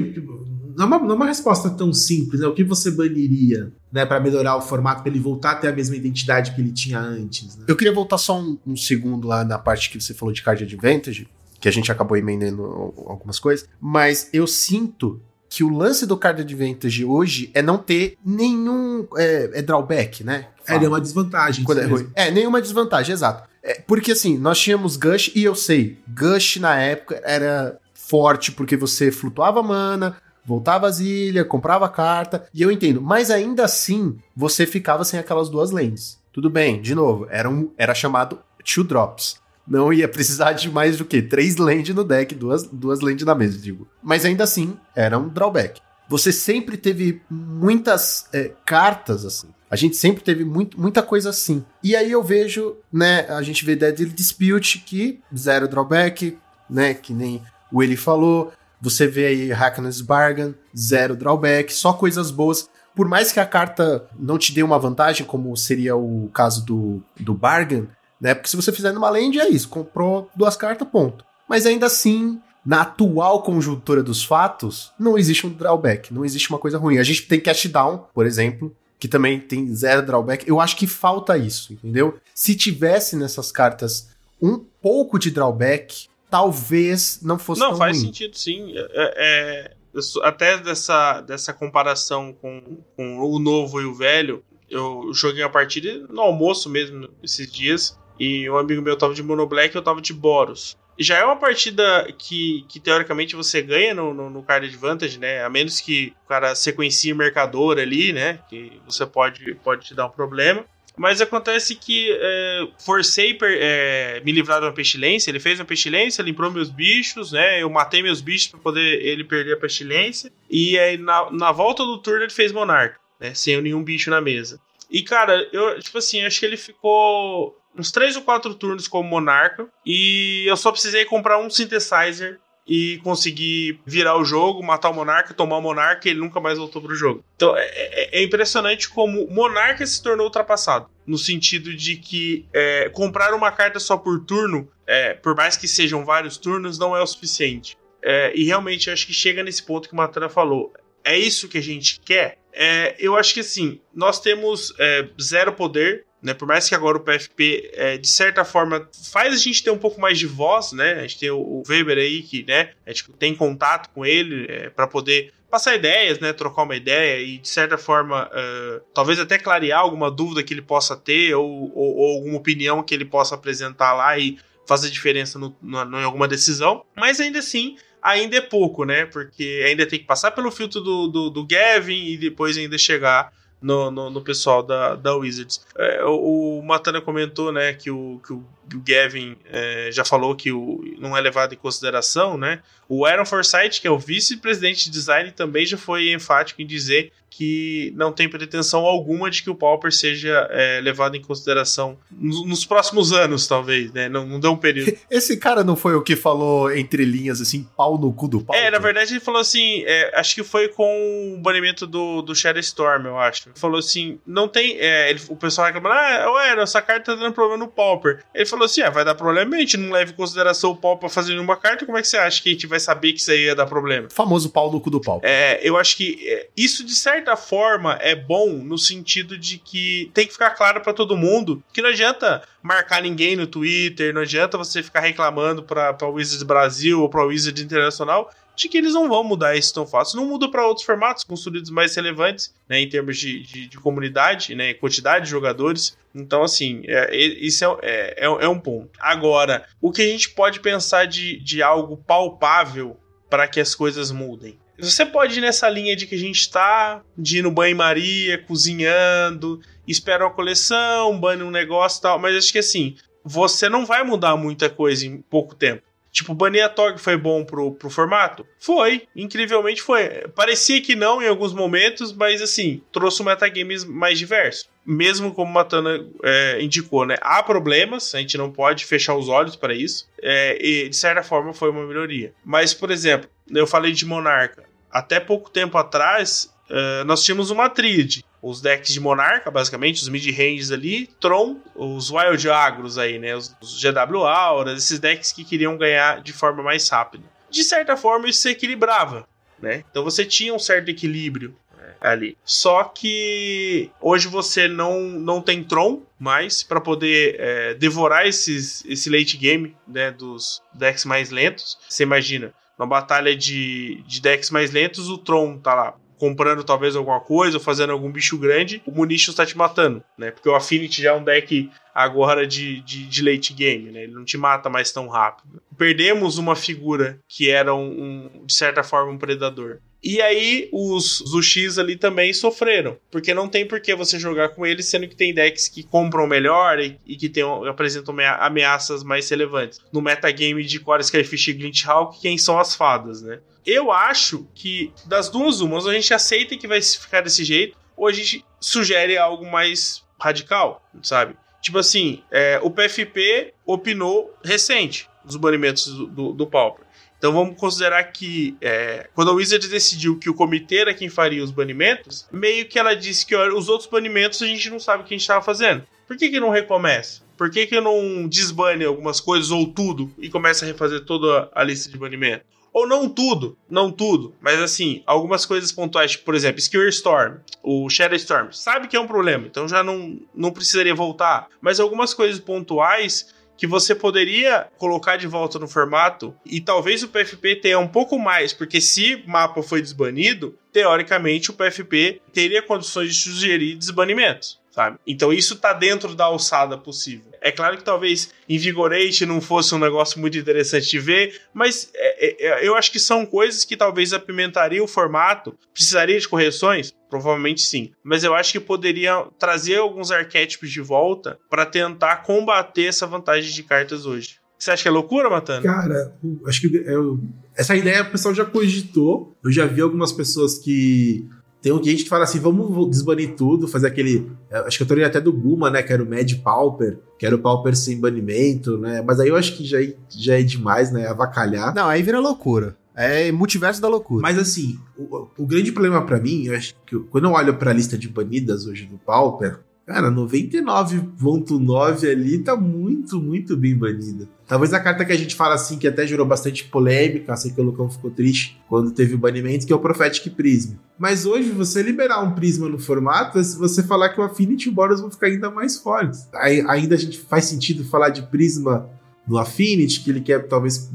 [0.76, 2.48] Não é, uma, não é uma resposta tão simples, né?
[2.48, 5.74] O que você baniria, né, para melhorar o formato, para ele voltar a ter a
[5.74, 7.66] mesma identidade que ele tinha antes, né?
[7.68, 10.64] Eu queria voltar só um, um segundo lá na parte que você falou de card
[10.64, 11.28] advantage,
[11.60, 12.64] que a gente acabou emendando
[13.06, 18.16] algumas coisas, mas eu sinto que o lance do card advantage hoje é não ter
[18.24, 20.48] nenhum é, é drawback, né?
[20.68, 21.66] É, ele é desvantagem.
[21.66, 22.10] Quando é, ruim.
[22.16, 23.50] é, nenhuma desvantagem, exato.
[23.62, 27.78] É, porque assim, nós tínhamos Gush e eu sei, Gush na época era
[28.10, 33.64] forte porque você flutuava mana, voltava às ilhas, comprava carta, e eu entendo, mas ainda
[33.64, 36.18] assim você ficava sem aquelas duas lanes.
[36.34, 39.40] Tudo bem, de novo, era, um, era chamado two drops.
[39.68, 43.36] Não ia precisar de mais do que três land no deck, duas, duas land na
[43.36, 43.88] mesa, digo.
[44.02, 45.80] Mas ainda assim, era um drawback.
[46.08, 49.50] Você sempre teve muitas é, cartas assim.
[49.70, 51.64] A gente sempre teve muito, muita coisa assim.
[51.84, 56.36] E aí eu vejo, né, a gente vê Deadly Dispute que zero drawback,
[56.68, 58.52] né, que nem o Eli falou.
[58.82, 62.70] Você vê aí Hackness Bargain, zero drawback, só coisas boas.
[62.96, 67.02] Por mais que a carta não te dê uma vantagem, como seria o caso do,
[67.20, 67.88] do Bargain,
[68.20, 68.34] né?
[68.34, 71.26] Porque se você fizer numa land, é isso, comprou duas cartas, ponto.
[71.48, 76.60] Mas ainda assim, na atual conjuntura dos fatos, não existe um drawback, não existe uma
[76.60, 76.98] coisa ruim.
[76.98, 80.48] A gente tem Cash Down, por exemplo, que também tem zero drawback.
[80.48, 82.20] Eu acho que falta isso, entendeu?
[82.36, 84.10] Se tivesse nessas cartas
[84.42, 88.08] um pouco de drawback, talvez não fosse Não, tão faz ruim.
[88.08, 88.74] sentido, sim.
[88.76, 95.12] É, é, sou- até dessa, dessa comparação com, com o novo e o velho, eu
[95.14, 97.98] joguei uma partida no almoço mesmo esses dias.
[98.20, 100.78] E um amigo meu tava de Mono Black e eu tava de Boros.
[101.02, 105.42] Já é uma partida que, que teoricamente você ganha no, no, no card advantage, né?
[105.46, 108.40] A menos que o cara sequencie mercador ali, né?
[108.50, 110.66] Que você pode, pode te dar um problema.
[111.00, 115.32] Mas acontece que é, forcei per- é, me livrar de uma pestilência.
[115.32, 117.64] Ele fez uma pestilência, limpou meus bichos, né?
[117.64, 120.30] Eu matei meus bichos para poder ele perder a pestilência.
[120.50, 123.34] E aí na, na volta do turno ele fez monarca, né?
[123.34, 124.60] Sem nenhum bicho na mesa.
[124.92, 129.08] E cara, eu, tipo assim, acho que ele ficou uns três ou quatro turnos como
[129.08, 129.70] monarca.
[129.86, 135.34] E eu só precisei comprar um synthesizer e conseguir virar o jogo, matar o Monarca,
[135.34, 137.26] tomar o Monarca e ele nunca mais voltou pro jogo.
[137.36, 140.88] Então é, é- é impressionante como Monarca se tornou ultrapassado.
[141.08, 145.68] No sentido de que é, comprar uma carta só por turno, é, por mais que
[145.68, 147.76] sejam vários turnos, não é o suficiente.
[148.04, 150.72] É, e realmente acho que chega nesse ponto que o Matana falou.
[151.04, 152.38] É isso que a gente quer?
[152.54, 156.34] É, eu acho que assim, nós temos é, zero poder, né?
[156.34, 159.78] Por mais que agora o PFP, é, de certa forma, faz a gente ter um
[159.78, 160.94] pouco mais de voz, né?
[160.94, 162.72] A gente tem o, Weber aí que, né?
[162.86, 166.34] A gente tem contato com ele é, para poder passar ideias, né?
[166.34, 170.62] Trocar uma ideia e, de certa forma, é, talvez até clarear alguma dúvida que ele
[170.62, 175.40] possa ter ou, ou- ou alguma opinião que ele possa apresentar lá e fazer diferença
[175.40, 176.84] no, no- em alguma decisão.
[176.96, 179.06] Mas ainda assim, ainda é pouco, né?
[179.06, 183.34] Porque ainda tem que passar pelo filtro do, do, do Gavin e depois ainda chegar
[183.62, 185.66] no, no, no pessoal da, da Wizards.
[185.78, 188.44] É, o, o Matana comentou, né, que o, que o,
[188.76, 192.62] o Gavin é, já falou que o, não é levado em consideração, né?
[192.88, 197.12] O Aaron Forsyth, que é o vice-presidente de design, também já foi enfático em dizer
[197.30, 202.46] que não tem pretensão alguma de que o Pauper seja é, levado em consideração nos,
[202.46, 204.10] nos próximos anos, talvez, né?
[204.10, 204.98] Não, não deu um período.
[205.10, 208.56] Esse cara não foi o que falou entre linhas, assim, pau no cu do pau?
[208.56, 212.34] É, na verdade ele falou assim, é, acho que foi com o banimento do, do
[212.36, 213.48] Shadow Storm, eu acho.
[213.50, 217.22] Ele falou assim, não tem, é, ele- o pessoal reclamando, ah, ué, essa carta tá
[217.22, 218.24] dando problema no Pauper.
[218.34, 221.02] Ele falou assim, ah, vai dar problema, a gente não leva em consideração o Pauper
[221.02, 223.20] pra fazer nenhuma carta, como é que você acha que a gente vai saber que
[223.20, 224.10] isso aí ia dar problema?
[224.10, 225.20] Famoso pau no cu do pau.
[225.24, 230.12] É, eu acho que é, isso, de certa forma, é bom no sentido de que
[230.14, 234.22] tem que ficar claro pra todo mundo que não adianta marcar ninguém no Twitter, não
[234.22, 238.30] adianta você ficar reclamando pra, pra Wizards Brasil ou pra Wizards Internacional
[238.60, 240.18] de que eles não vão mudar isso tão fácil.
[240.18, 244.54] Não muda para outros formatos construídos mais relevantes, né, em termos de, de, de comunidade,
[244.54, 245.98] né, quantidade de jogadores.
[246.14, 248.90] Então, assim, é, isso é, é, é, é um ponto.
[249.00, 252.98] Agora, o que a gente pode pensar de, de algo palpável
[253.30, 254.60] para que as coisas mudem?
[254.78, 259.62] Você pode ir nessa linha de que a gente está de ir no banho-maria, cozinhando,
[259.88, 264.04] espera uma coleção, banho um negócio e tal, mas acho que assim, você não vai
[264.04, 265.84] mudar muita coisa em pouco tempo.
[266.20, 268.46] Tipo, banir a Tog foi bom pro, pro formato?
[268.60, 270.28] Foi, incrivelmente foi.
[270.36, 274.66] Parecia que não em alguns momentos, mas assim, trouxe um metagames mais diverso.
[274.86, 277.16] Mesmo como Matana é, indicou, né?
[277.22, 280.10] Há problemas, a gente não pode fechar os olhos para isso.
[280.22, 282.34] É, e de certa forma foi uma melhoria.
[282.44, 284.66] Mas, por exemplo, eu falei de Monarca.
[284.92, 288.26] Até pouco tempo atrás, uh, nós tínhamos uma tríade.
[288.42, 293.36] Os decks de Monarca, basicamente, os mid-ranges ali, Tron, os Wild Agros aí, né?
[293.36, 297.24] Os, os GW Auras, esses decks que queriam ganhar de forma mais rápida.
[297.50, 299.28] De certa forma, isso se equilibrava,
[299.62, 299.84] né?
[299.90, 302.38] Então você tinha um certo equilíbrio né, ali.
[302.46, 309.10] Só que hoje você não, não tem Tron mais para poder é, devorar esses, esse
[309.10, 311.78] late game né, dos decks mais lentos.
[311.90, 316.96] Você imagina, numa batalha de, de decks mais lentos, o Tron tá lá comprando talvez
[316.96, 320.30] alguma coisa ou fazendo algum bicho grande, o Munitions tá te matando, né?
[320.30, 324.04] Porque o Affinity já é um deck agora de, de, de, late game, né?
[324.04, 325.62] Ele não te mata mais tão rápido.
[325.78, 329.80] Perdemos uma figura que era um, um de certa forma um predador.
[330.02, 334.66] E aí os Zuxis ali também sofreram, porque não tem por que você jogar com
[334.66, 339.30] eles, sendo que tem decks que compram melhor e, e que tem, apresentam ameaças mais
[339.30, 339.82] relevantes.
[339.92, 343.40] No metagame de Core Skyfish e Glinthawk, quem são as fadas, né?
[343.70, 348.08] Eu acho que das duas umas, a gente aceita que vai ficar desse jeito, ou
[348.08, 351.36] a gente sugere algo mais radical, sabe?
[351.62, 356.84] Tipo assim, é, o PFP opinou recente dos banimentos do, do, do Pauper.
[357.20, 361.44] Então vamos considerar que é, quando a Wizard decidiu que o comitê era quem faria
[361.44, 365.06] os banimentos, meio que ela disse que os outros banimentos a gente não sabe o
[365.06, 365.84] que a gente estava fazendo.
[366.08, 367.22] Por que, que não recomeça?
[367.38, 371.64] Por que, que não desbane algumas coisas ou tudo e começa a refazer toda a
[371.64, 372.44] lista de banimento?
[372.74, 377.38] Ou não tudo, não tudo, mas assim, algumas coisas pontuais, tipo, por exemplo, Skewer Storm,
[377.64, 381.48] o Shadow Storm, sabe que é um problema, então já não, não precisaria voltar.
[381.62, 387.10] Mas algumas coisas pontuais que você poderia colocar de volta no formato e talvez o
[387.10, 393.14] PFP tenha um pouco mais, porque se mapa foi desbanido, teoricamente o PFP teria condições
[393.14, 394.58] de sugerir desbanimentos.
[394.80, 394.98] Sabe?
[395.06, 397.34] Então isso tá dentro da alçada possível.
[397.42, 402.48] É claro que talvez Invigorate não fosse um negócio muito interessante de ver, mas é,
[402.48, 405.54] é, eu acho que são coisas que talvez apimentariam o formato.
[405.74, 406.94] Precisaria de correções?
[407.10, 407.92] Provavelmente sim.
[408.02, 413.52] Mas eu acho que poderia trazer alguns arquétipos de volta para tentar combater essa vantagem
[413.52, 414.38] de cartas hoje.
[414.58, 415.64] Você acha que é loucura, Matando?
[415.64, 416.16] Cara,
[416.46, 417.20] acho que eu,
[417.54, 419.38] essa ideia o pessoal já cogitou.
[419.44, 421.28] Eu já vi algumas pessoas que
[421.62, 424.32] tem gente que fala assim, vamos desbanir tudo, fazer aquele.
[424.50, 425.84] É, acho que eu tô até do Guma, né?
[425.84, 429.04] Que era o Mad Pauper, que era o Pauper sem banimento, né?
[429.06, 431.08] Mas aí eu acho que já, é, já é demais, né?
[431.08, 431.76] Avacalhar.
[431.76, 432.78] Não, aí vira loucura.
[432.96, 434.22] É multiverso da loucura.
[434.22, 437.74] Mas assim, o, o grande problema para mim, eu acho que quando eu olho pra
[437.74, 444.30] lista de banidas hoje do Pauper, Cara, 99.9 ali tá muito, muito bem banida.
[444.50, 447.62] Talvez a carta que a gente fala assim, que até gerou bastante polêmica, sei que
[447.62, 450.74] o Lucão ficou triste quando teve o banimento, que é o Prophetic Prism.
[450.98, 454.68] Mas hoje, você liberar um Prisma no formato, é se você falar que o Affinity
[454.68, 456.28] e o Boros vão ficar ainda mais fortes.
[456.34, 458.90] Ainda a gente faz sentido falar de Prisma
[459.28, 460.90] no Affinity, que ele quer talvez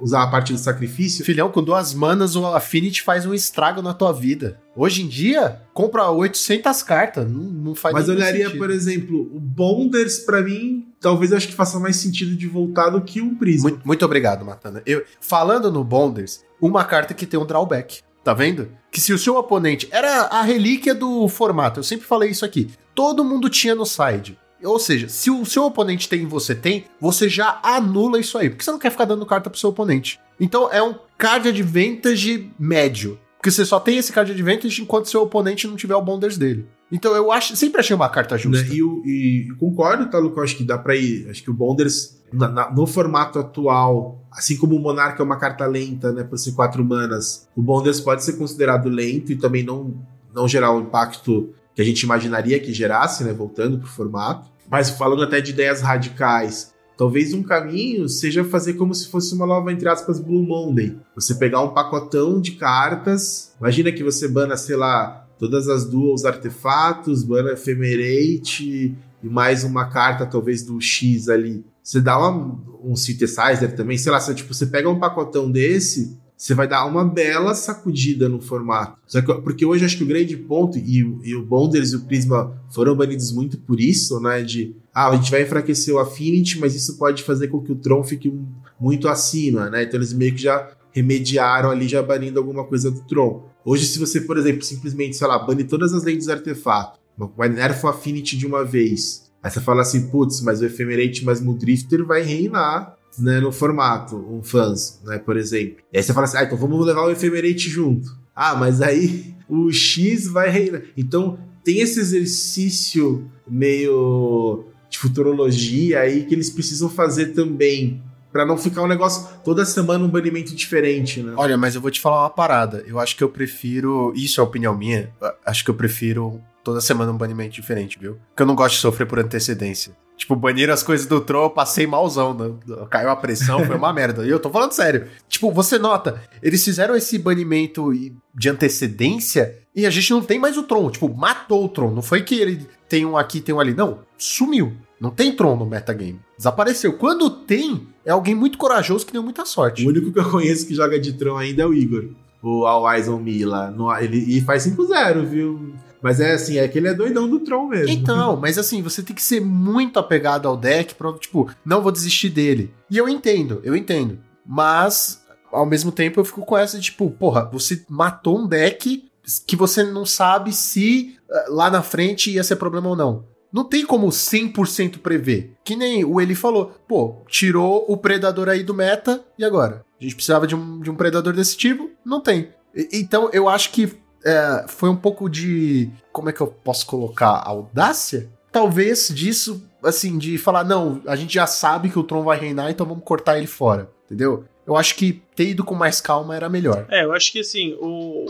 [0.00, 1.24] usar a parte do sacrifício.
[1.24, 4.60] Filhão, com duas manas, o Affinity faz um estrago na tua vida.
[4.74, 8.58] Hoje em dia, compra 800 cartas, não, não faz Mas olharia, sentido.
[8.58, 12.90] por exemplo, o Bonders, para mim, talvez eu acho que faça mais sentido de voltar
[12.90, 13.70] do que um Prisma.
[13.70, 14.82] Muito, muito obrigado, Matana.
[14.86, 18.00] Eu, falando no Bonders, uma carta que tem um drawback.
[18.22, 18.68] Tá vendo?
[18.92, 22.68] Que se o seu oponente era a relíquia do formato, eu sempre falei isso aqui.
[22.94, 24.38] Todo mundo tinha no side.
[24.62, 28.50] Ou seja, se o seu oponente tem e você tem, você já anula isso aí.
[28.50, 30.20] Porque você não quer ficar dando carta pro seu oponente.
[30.38, 33.18] Então é um card advantage médio.
[33.36, 36.66] Porque você só tem esse card advantage enquanto seu oponente não tiver o bonders dele.
[36.92, 38.66] Então eu acho, sempre achei uma carta justa.
[38.66, 38.74] Né?
[38.74, 40.42] E, e, concordo, tá, Luca?
[40.42, 41.28] Acho que dá pra ir.
[41.30, 45.38] Acho que o bonders, na, na, no formato atual, assim como o Monarca é uma
[45.38, 49.62] carta lenta, né, por ser quatro manas, o bonders pode ser considerado lento e também
[49.62, 49.94] não,
[50.34, 54.50] não gerar o impacto que a gente imaginaria que gerasse, né, voltando pro formato.
[54.70, 59.46] Mas falando até de ideias radicais, talvez um caminho seja fazer como se fosse uma
[59.46, 60.98] nova, entre aspas, Blue Monday.
[61.14, 66.26] Você pegar um pacotão de cartas, imagina que você bana, sei lá, todas as duas
[66.26, 71.64] artefatos, bana Ephemerate e mais uma carta talvez do X ali.
[71.82, 76.19] Você dá uma, um synthesizer também, sei lá, você, tipo, você pega um pacotão desse,
[76.40, 78.96] você vai dar uma bela sacudida no formato.
[79.06, 82.58] Que, porque hoje acho que o grande ponto, e, e o Bonders e o Prisma
[82.70, 84.42] foram banidos muito por isso, né?
[84.42, 87.76] De ah, a gente vai enfraquecer o Affinity, mas isso pode fazer com que o
[87.76, 88.32] Tron fique
[88.80, 89.82] muito acima, né?
[89.82, 93.46] Então eles meio que já remediaram ali, já banindo alguma coisa do Tron.
[93.62, 96.98] Hoje, se você, por exemplo, simplesmente, sei lá, bane todas as lentes do artefato,
[97.36, 101.22] mas nerfa o Affinity de uma vez, aí você fala assim, putz, mas o Ephemerate
[101.22, 105.76] mais Muldrifter vai reinar né, no formato, um fãs, né, por exemplo.
[105.92, 108.16] E aí você fala assim, ah, então vamos levar o Ephemerate junto.
[108.34, 110.82] Ah, mas aí o X vai reinar.
[110.96, 118.02] Então tem esse exercício meio de futurologia aí que eles precisam fazer também.
[118.32, 121.32] Pra não ficar um negócio toda semana um banimento diferente, né?
[121.36, 122.84] Olha, mas eu vou te falar uma parada.
[122.86, 124.12] Eu acho que eu prefiro.
[124.14, 125.10] Isso é opinião minha.
[125.44, 128.18] Acho que eu prefiro toda semana um banimento diferente, viu?
[128.28, 129.96] Porque eu não gosto de sofrer por antecedência.
[130.20, 132.34] Tipo, baniram as coisas do Tron, eu passei malzão.
[132.34, 132.52] Né?
[132.90, 134.26] Caiu a pressão, foi uma merda.
[134.26, 135.06] E eu tô falando sério.
[135.26, 137.90] Tipo, você nota, eles fizeram esse banimento
[138.34, 140.90] de antecedência e a gente não tem mais o Tron.
[140.90, 141.90] Tipo, matou o Tron.
[141.92, 143.72] Não foi que ele tem um aqui, tem um ali.
[143.72, 144.74] Não, sumiu.
[145.00, 146.20] Não tem Tron no metagame.
[146.36, 146.92] Desapareceu.
[146.98, 149.86] Quando tem, é alguém muito corajoso que deu muita sorte.
[149.86, 152.10] O único que eu conheço que joga de Tron ainda é o Igor.
[152.42, 153.70] O All Eyes on Me lá.
[153.70, 155.72] No, ele, e faz 5-0, viu?
[156.02, 157.90] Mas é assim, é que ele é doidão do Tron mesmo.
[157.90, 161.92] Então, mas assim, você tem que ser muito apegado ao deck pra, tipo, não vou
[161.92, 162.72] desistir dele.
[162.90, 164.18] E eu entendo, eu entendo.
[164.46, 165.22] Mas,
[165.52, 169.10] ao mesmo tempo, eu fico com essa, tipo, porra, você matou um deck
[169.46, 173.24] que você não sabe se uh, lá na frente ia ser problema ou não.
[173.52, 175.54] Não tem como 100% prever.
[175.64, 179.84] Que nem o Eli falou, pô, tirou o predador aí do meta, e agora?
[180.00, 181.90] A gente precisava de um, de um predador desse tipo?
[182.04, 182.50] Não tem.
[182.74, 183.92] E, então eu acho que
[184.24, 185.90] é, foi um pouco de.
[186.12, 187.42] Como é que eu posso colocar?
[187.44, 188.28] Audácia?
[188.52, 192.70] Talvez disso, assim, de falar, não, a gente já sabe que o Tron vai reinar,
[192.70, 193.90] então vamos cortar ele fora.
[194.06, 194.44] Entendeu?
[194.66, 196.86] Eu acho que ter ido com mais calma era melhor.
[196.88, 198.26] É, eu acho que assim, o,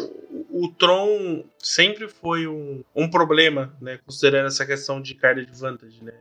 [0.51, 3.99] o Tron sempre foi um, um problema, né?
[4.05, 6.13] Considerando essa questão de card advantage, né?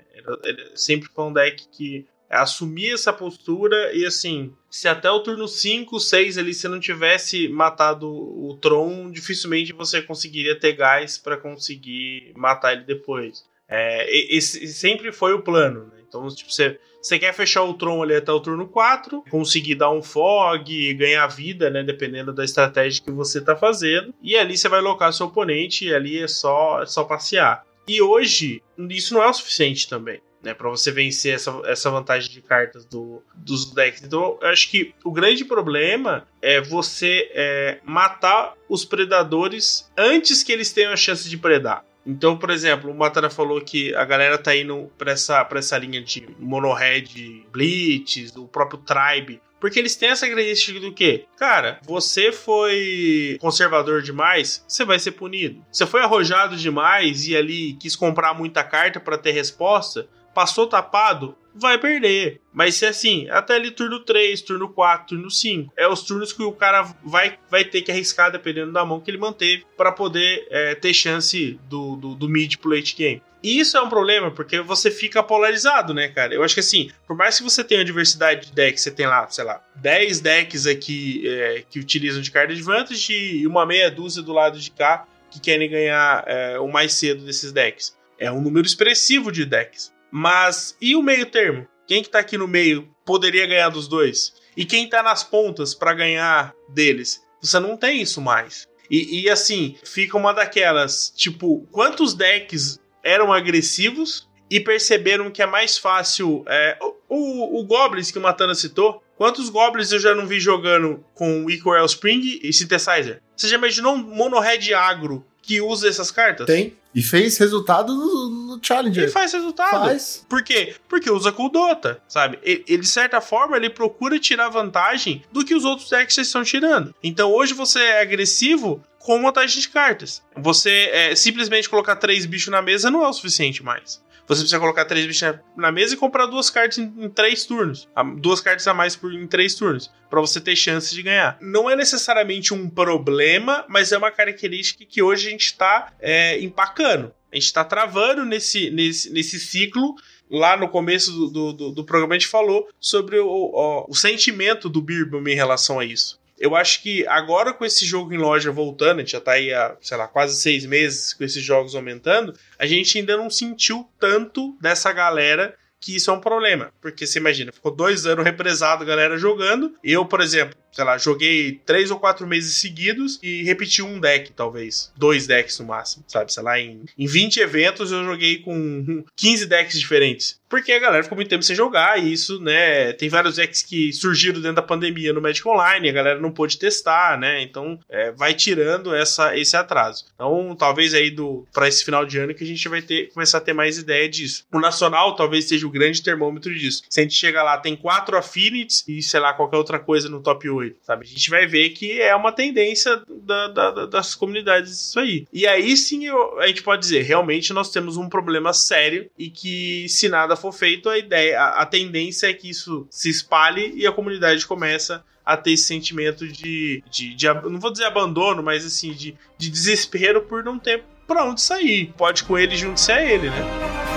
[0.44, 5.48] Ele sempre foi um deck que assumir essa postura e assim, se até o turno
[5.48, 11.38] 5, 6 ali você não tivesse matado o Tron, dificilmente você conseguiria ter gás para
[11.38, 13.44] conseguir matar ele depois.
[13.68, 16.00] É, esse sempre foi o plano, né?
[16.08, 19.92] Então, tipo, você, você quer fechar o Tron ali até o turno 4, conseguir dar
[19.92, 21.84] um fog, ganhar vida, né?
[21.84, 24.14] Dependendo da estratégia que você tá fazendo.
[24.24, 27.64] E ali você vai locar seu oponente e ali é só, é só passear.
[27.88, 32.32] E hoje, isso não é o suficiente também né, para você vencer essa, essa vantagem
[32.32, 34.04] de cartas do, dos decks.
[34.04, 40.52] Então, eu acho que o grande problema é você é, matar os predadores antes que
[40.52, 41.84] eles tenham a chance de predar.
[42.06, 45.78] Então, por exemplo, o Matana falou que a galera tá indo pra essa, pra essa
[45.78, 51.26] linha de mono-red Blitz, o próprio Tribe, porque eles têm essa característica do que?
[51.38, 55.64] Cara, você foi conservador demais, você vai ser punido.
[55.72, 61.36] Você foi arrojado demais e ali quis comprar muita carta para ter resposta, passou tapado,
[61.54, 62.40] vai perder.
[62.54, 66.44] Mas se assim, até ali turno 3, turno 4, turno 5, é os turnos que
[66.44, 70.48] o cara vai, vai ter que arriscar dependendo da mão que ele manteve para poder
[70.50, 73.22] é, ter chance do, do, do mid pro late game.
[73.42, 76.34] E isso é um problema, porque você fica polarizado, né, cara?
[76.34, 79.30] Eu acho que assim, por mais que você tenha diversidade de decks, você tem lá,
[79.30, 84.22] sei lá, 10 decks aqui é, que utilizam de card advantage e uma meia dúzia
[84.22, 87.98] do lado de cá que querem ganhar é, o mais cedo desses decks.
[88.18, 89.94] É um número expressivo de decks.
[90.12, 91.68] Mas e o meio termo?
[91.88, 94.34] Quem que tá aqui no meio poderia ganhar dos dois?
[94.56, 97.22] E quem tá nas pontas para ganhar deles?
[97.42, 98.68] Você não tem isso mais.
[98.90, 105.46] E, e, assim, fica uma daquelas, tipo, quantos decks eram agressivos e perceberam que é
[105.46, 106.44] mais fácil.
[106.48, 111.04] É, o, o, Goblins que o Matana citou, quantos Goblins eu já não vi jogando
[111.14, 113.22] com Equal Spring e Synthesizer?
[113.36, 116.48] Você já imaginou um Mono Red agro que usa essas cartas?
[116.48, 116.76] Tem.
[116.94, 119.06] E fez resultado no, no Challenger.
[119.06, 119.86] E faz resultado.
[119.86, 120.26] Faz.
[120.28, 120.76] Por quê?
[120.88, 122.40] Porque usa com o Dota, sabe?
[122.44, 126.44] Ele, ele, de certa forma, ele procura tirar vantagem do que os outros decks estão
[126.44, 126.94] tirando.
[127.04, 130.22] Então, hoje você é agressivo com vantagem de cartas.
[130.36, 134.02] Você é, simplesmente colocar três bichos na mesa não é o suficiente mais.
[134.30, 137.90] Você precisa colocar três bichos na mesa e comprar duas cartas em, em três turnos.
[138.18, 139.92] Duas cartas a mais por, em três turnos.
[140.08, 141.36] para você ter chance de ganhar.
[141.42, 146.40] Não é necessariamente um problema, mas é uma característica que hoje a gente está é,
[146.42, 147.12] empacando.
[147.32, 149.96] A gente está travando nesse, nesse, nesse ciclo
[150.30, 154.70] lá no começo do, do, do, programa a gente falou sobre o, o, o sentimento
[154.70, 156.20] do Birbam em relação a isso.
[156.40, 159.54] Eu acho que agora com esse jogo em loja voltando, a gente já tá aí
[159.54, 163.88] há, sei lá, quase seis meses com esses jogos aumentando, a gente ainda não sentiu
[164.00, 166.72] tanto dessa galera que isso é um problema.
[166.82, 169.74] Porque você imagina, ficou dois anos represado a galera jogando.
[169.84, 174.32] Eu, por exemplo, sei lá, joguei três ou quatro meses seguidos e repeti um deck,
[174.34, 174.92] talvez.
[174.96, 176.34] Dois decks no máximo, sabe?
[176.34, 180.39] Sei lá, em, em 20 eventos eu joguei com 15 decks diferentes.
[180.50, 182.94] Porque a galera ficou muito tempo sem jogar e isso, né?
[182.94, 186.58] Tem vários decks que surgiram dentro da pandemia no Magic Online, a galera não pôde
[186.58, 187.42] testar, né?
[187.42, 190.06] Então é, vai tirando essa, esse atraso.
[190.16, 193.38] Então, talvez aí do para esse final de ano que a gente vai ter começar
[193.38, 194.46] a ter mais ideia disso.
[194.52, 196.84] O Nacional talvez seja o grande termômetro disso.
[196.90, 200.22] Se a gente chega lá, tem quatro Affinities e sei lá, qualquer outra coisa no
[200.22, 201.06] top 8 sabe?
[201.06, 205.28] A gente vai ver que é uma tendência da, da, das comunidades isso aí.
[205.32, 209.30] E aí sim eu, a gente pode dizer, realmente nós temos um problema sério e
[209.30, 213.74] que se nada for feito, a ideia, a, a tendência é que isso se espalhe
[213.76, 218.42] e a comunidade começa a ter esse sentimento de, de, de, não vou dizer abandono,
[218.42, 221.94] mas assim, de, de desespero por não ter pra onde sair.
[221.98, 223.89] Pode com ele junto-se a ele, né?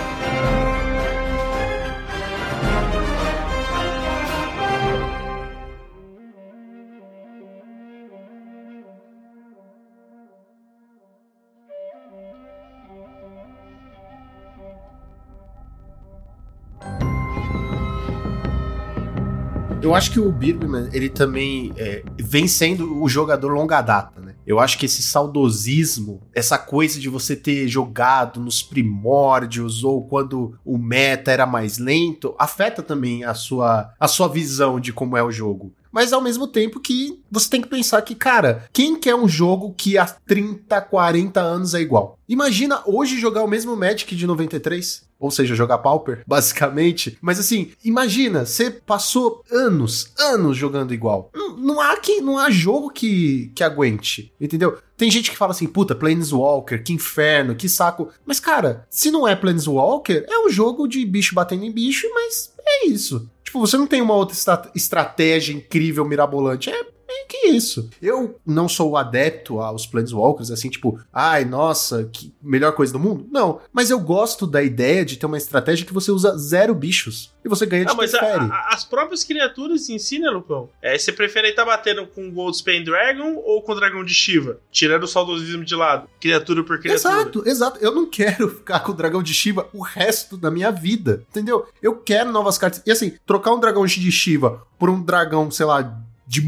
[19.82, 24.36] Eu acho que o Birdman, ele também é, vem sendo o jogador longa data, né?
[24.46, 30.56] Eu acho que esse saudosismo, essa coisa de você ter jogado nos primórdios ou quando
[30.64, 35.22] o meta era mais lento, afeta também a sua, a sua visão de como é
[35.22, 39.14] o jogo mas ao mesmo tempo que você tem que pensar que, cara, quem quer
[39.14, 42.18] um jogo que há 30, 40 anos é igual?
[42.26, 47.16] Imagina hoje jogar o mesmo Magic de 93 ou seja, jogar Pauper, basicamente.
[47.20, 51.30] Mas assim, imagina, você passou anos, anos jogando igual.
[51.34, 54.78] Não, não, há que não há jogo que, que aguente, entendeu?
[54.96, 58.08] Tem gente que fala assim, puta, Planeswalker, que inferno, que saco.
[58.26, 62.52] Mas cara, se não é Planeswalker, é um jogo de bicho batendo em bicho, mas
[62.64, 63.28] é isso.
[63.52, 64.34] Tipo, você não tem uma outra
[64.74, 66.70] estratégia incrível, mirabolante.
[66.70, 66.84] É
[67.32, 67.88] que isso?
[68.00, 73.26] Eu não sou adepto aos Planeswalkers, assim, tipo, ai, nossa, que melhor coisa do mundo.
[73.30, 77.32] Não, mas eu gosto da ideia de ter uma estratégia que você usa zero bichos
[77.42, 80.68] e você ganha de ah, mas a, a, as próprias criaturas em si, né, Lucão?
[80.82, 84.60] É, você prefere estar tá batendo com Goldspan Dragon ou com o Dragão de Shiva?
[84.70, 86.08] Tirando o saudosismo de lado.
[86.20, 87.14] Criatura por criatura.
[87.14, 87.78] Exato, exato.
[87.80, 91.66] Eu não quero ficar com o Dragão de Shiva o resto da minha vida, entendeu?
[91.80, 92.82] Eu quero novas cartas.
[92.84, 96.02] E assim, trocar um Dragão de Shiva por um dragão, sei lá,
[96.32, 96.40] de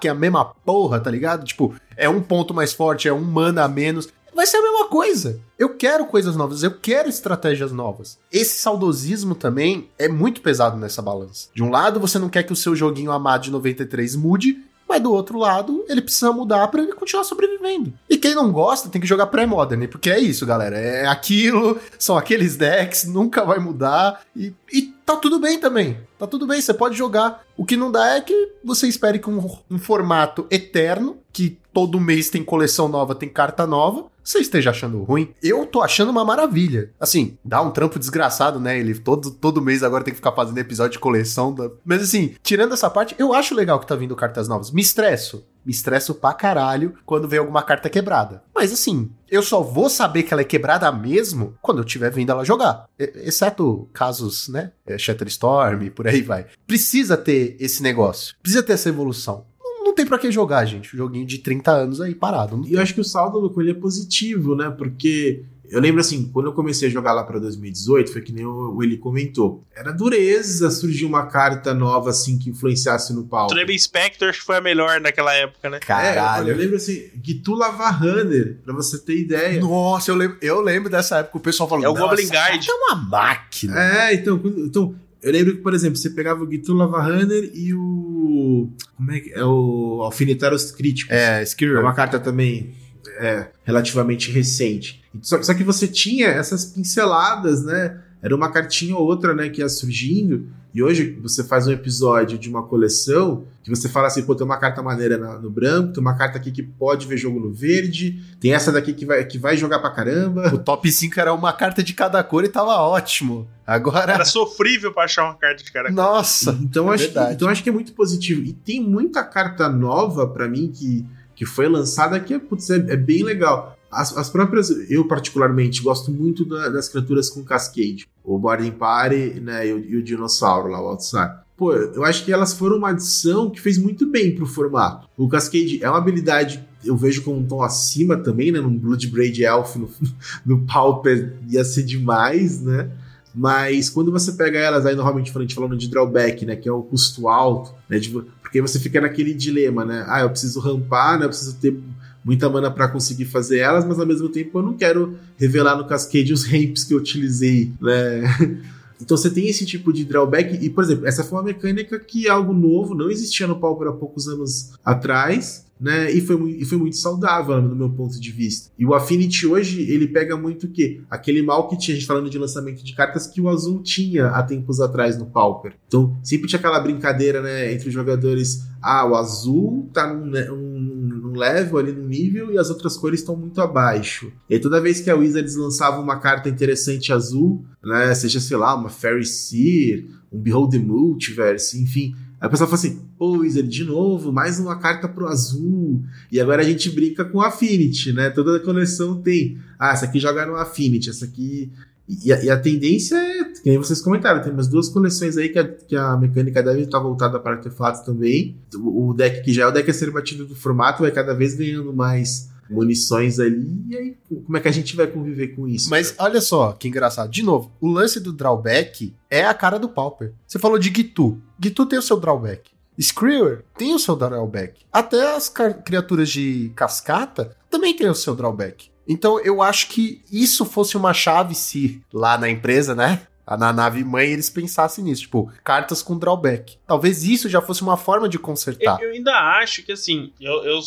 [0.00, 1.44] que é a mesma porra, tá ligado?
[1.44, 4.08] Tipo, é um ponto mais forte, é um mana a menos.
[4.34, 5.38] Vai ser a mesma coisa.
[5.58, 8.18] Eu quero coisas novas, eu quero estratégias novas.
[8.32, 11.48] Esse saudosismo também é muito pesado nessa balança.
[11.54, 15.02] De um lado, você não quer que o seu joguinho amado de 93 mude, mas
[15.02, 17.92] do outro lado, ele precisa mudar para ele continuar sobrevivendo.
[18.08, 20.78] E quem não gosta tem que jogar pré-modern, porque é isso, galera.
[20.78, 24.22] É aquilo, são aqueles decks, nunca vai mudar.
[24.34, 25.96] E, e tá tudo bem também.
[26.18, 27.42] Tá tudo bem, você pode jogar.
[27.56, 31.98] O que não dá é que você espere que um, um formato eterno, que todo
[31.98, 35.32] mês tem coleção nova, tem carta nova, você esteja achando ruim.
[35.42, 36.90] Eu tô achando uma maravilha.
[37.00, 38.78] Assim, dá um trampo desgraçado, né?
[38.78, 41.54] Ele todo, todo mês agora tem que ficar fazendo episódio de coleção.
[41.54, 41.70] Da...
[41.82, 44.70] Mas assim, tirando essa parte, eu acho legal que tá vindo cartas novas.
[44.70, 45.46] Me estresso.
[45.64, 48.42] Me estresso pra caralho quando vem alguma carta quebrada.
[48.54, 52.30] Mas assim, eu só vou saber que ela é quebrada mesmo quando eu estiver vendo
[52.30, 52.86] ela jogar.
[52.98, 54.72] Exceto casos, né?
[54.86, 56.46] É, Shatterstorm, por aí vai.
[56.66, 58.34] Precisa ter esse negócio.
[58.42, 59.46] Precisa ter essa evolução
[59.88, 60.94] não tem para que jogar, gente.
[60.94, 62.62] Um joguinho de 30 anos aí parado.
[62.66, 64.70] E eu acho que o saldo do Coelho é positivo, né?
[64.70, 68.44] Porque eu lembro assim, quando eu comecei a jogar lá para 2018, foi que nem
[68.46, 69.64] o Eli comentou.
[69.74, 73.48] Era dureza surgir uma carta nova assim que influenciasse no pau.
[73.48, 75.78] Trebe Spectre acho que foi a melhor naquela época, né?
[75.80, 76.48] Caralho.
[76.48, 79.60] É, eu lembro assim, Gitu Runner, pra você ter ideia.
[79.60, 82.70] Nossa, eu lembro, eu lembro dessa época, o pessoal falou, é o Goblin Guide.
[82.70, 83.78] É uma máquina.
[83.78, 88.70] É, então, então eu lembro que, por exemplo, você pegava o Gitu Runner e o.
[88.96, 89.44] Como é que é?
[89.44, 91.12] O Alfinetários Críticos.
[91.12, 91.76] É, Skirr.
[91.76, 92.74] É uma carta também
[93.18, 95.02] é, relativamente recente.
[95.22, 98.00] Só, só, que você tinha essas pinceladas, né?
[98.22, 100.48] Era uma cartinha ou outra, né, que ia surgindo.
[100.74, 104.44] E hoje você faz um episódio de uma coleção que você fala assim, pô, tem
[104.44, 108.22] uma carta maneira no branco, tem uma carta aqui que pode ver jogo no verde,
[108.38, 110.54] tem essa daqui que vai, que vai jogar pra caramba.
[110.54, 113.48] O top 5 era uma carta de cada cor e tava ótimo.
[113.66, 114.12] Agora.
[114.12, 115.94] Era sofrível pra achar uma carta de cada cor.
[115.94, 116.56] Nossa!
[116.60, 118.42] Então, é acho que, então acho que é muito positivo.
[118.42, 121.04] E tem muita carta nova para mim que,
[121.38, 123.78] que foi lançada que putz, é, é bem legal.
[123.88, 128.08] As, as, próprias, eu particularmente gosto muito da, das criaturas com cascade.
[128.24, 131.30] O Boarding Party né, e, o, e o dinossauro lá, o Outside.
[131.56, 135.08] Pô, eu acho que elas foram uma adição que fez muito bem pro formato.
[135.16, 138.60] O Cascade é uma habilidade, eu vejo como um tom acima também, né?
[138.60, 139.88] Num Bloodbraid Elf, no,
[140.44, 142.90] no Pauper ia ser demais, né?
[143.34, 146.56] Mas quando você pega elas, aí normalmente gente falando de drawback, né?
[146.56, 147.98] Que é o custo alto, né?
[147.98, 148.12] De,
[148.48, 150.06] porque você fica naquele dilema, né?
[150.08, 151.26] Ah, eu preciso rampar, né?
[151.26, 151.78] Eu preciso ter
[152.24, 155.86] muita mana para conseguir fazer elas, mas ao mesmo tempo eu não quero revelar no
[155.86, 158.22] Cascade os ramps que eu utilizei, né?
[159.00, 162.26] Então você tem esse tipo de drawback, e por exemplo, essa foi uma mecânica que
[162.26, 166.10] é algo novo, não existia no Pauper há poucos anos atrás, né?
[166.10, 168.70] E foi, e foi muito saudável no meu ponto de vista.
[168.78, 171.00] E o Affinity hoje, ele pega muito o quê?
[171.08, 174.28] Aquele mal que tinha, a gente falando de lançamento de cartas, que o Azul tinha
[174.28, 175.74] há tempos atrás no Pauper.
[175.86, 178.66] Então, sempre tinha aquela brincadeira, né, entre os jogadores.
[178.82, 183.36] Ah, o Azul tá num, num level ali, num nível, e as outras cores estão
[183.36, 184.32] muito abaixo.
[184.48, 188.74] E toda vez que a Wizards lançava uma carta interessante azul, né, seja, sei lá,
[188.74, 193.68] uma Fairy Seer, um Behold the Multiverse, enfim Aí o pessoal fala assim, pô, Wizard,
[193.68, 196.02] de novo, mais uma carta pro azul.
[196.30, 198.30] E agora a gente brinca com Affinity, né?
[198.30, 199.58] Toda coleção tem.
[199.78, 201.72] Ah, essa aqui joga no Affinity, essa aqui.
[202.08, 205.50] E a, e a tendência é, que nem vocês comentaram, tem umas duas coleções aí
[205.50, 208.56] que a, que a mecânica deve estar voltada para artefatos também.
[208.74, 211.34] O, o deck que já é o deck a ser batido do formato vai cada
[211.34, 215.66] vez ganhando mais munições ali, e aí como é que a gente vai conviver com
[215.66, 215.88] isso?
[215.90, 216.30] Mas cara?
[216.30, 217.30] olha só, que engraçado.
[217.30, 220.32] De novo, o lance do drawback é a cara do Pauper.
[220.46, 221.40] Você falou de Gitu.
[221.62, 222.70] Gitu tem o seu drawback.
[223.00, 224.80] Screwer tem o seu drawback.
[224.92, 228.90] Até as criaturas de cascata também tem o seu drawback.
[229.06, 233.22] Então eu acho que isso fosse uma chave se lá na empresa, né?
[233.56, 236.76] Na nave mãe eles pensassem nisso, tipo, cartas com drawback.
[236.86, 239.00] Talvez isso já fosse uma forma de consertar.
[239.00, 240.80] Eu, eu ainda acho que, assim, eu, eu,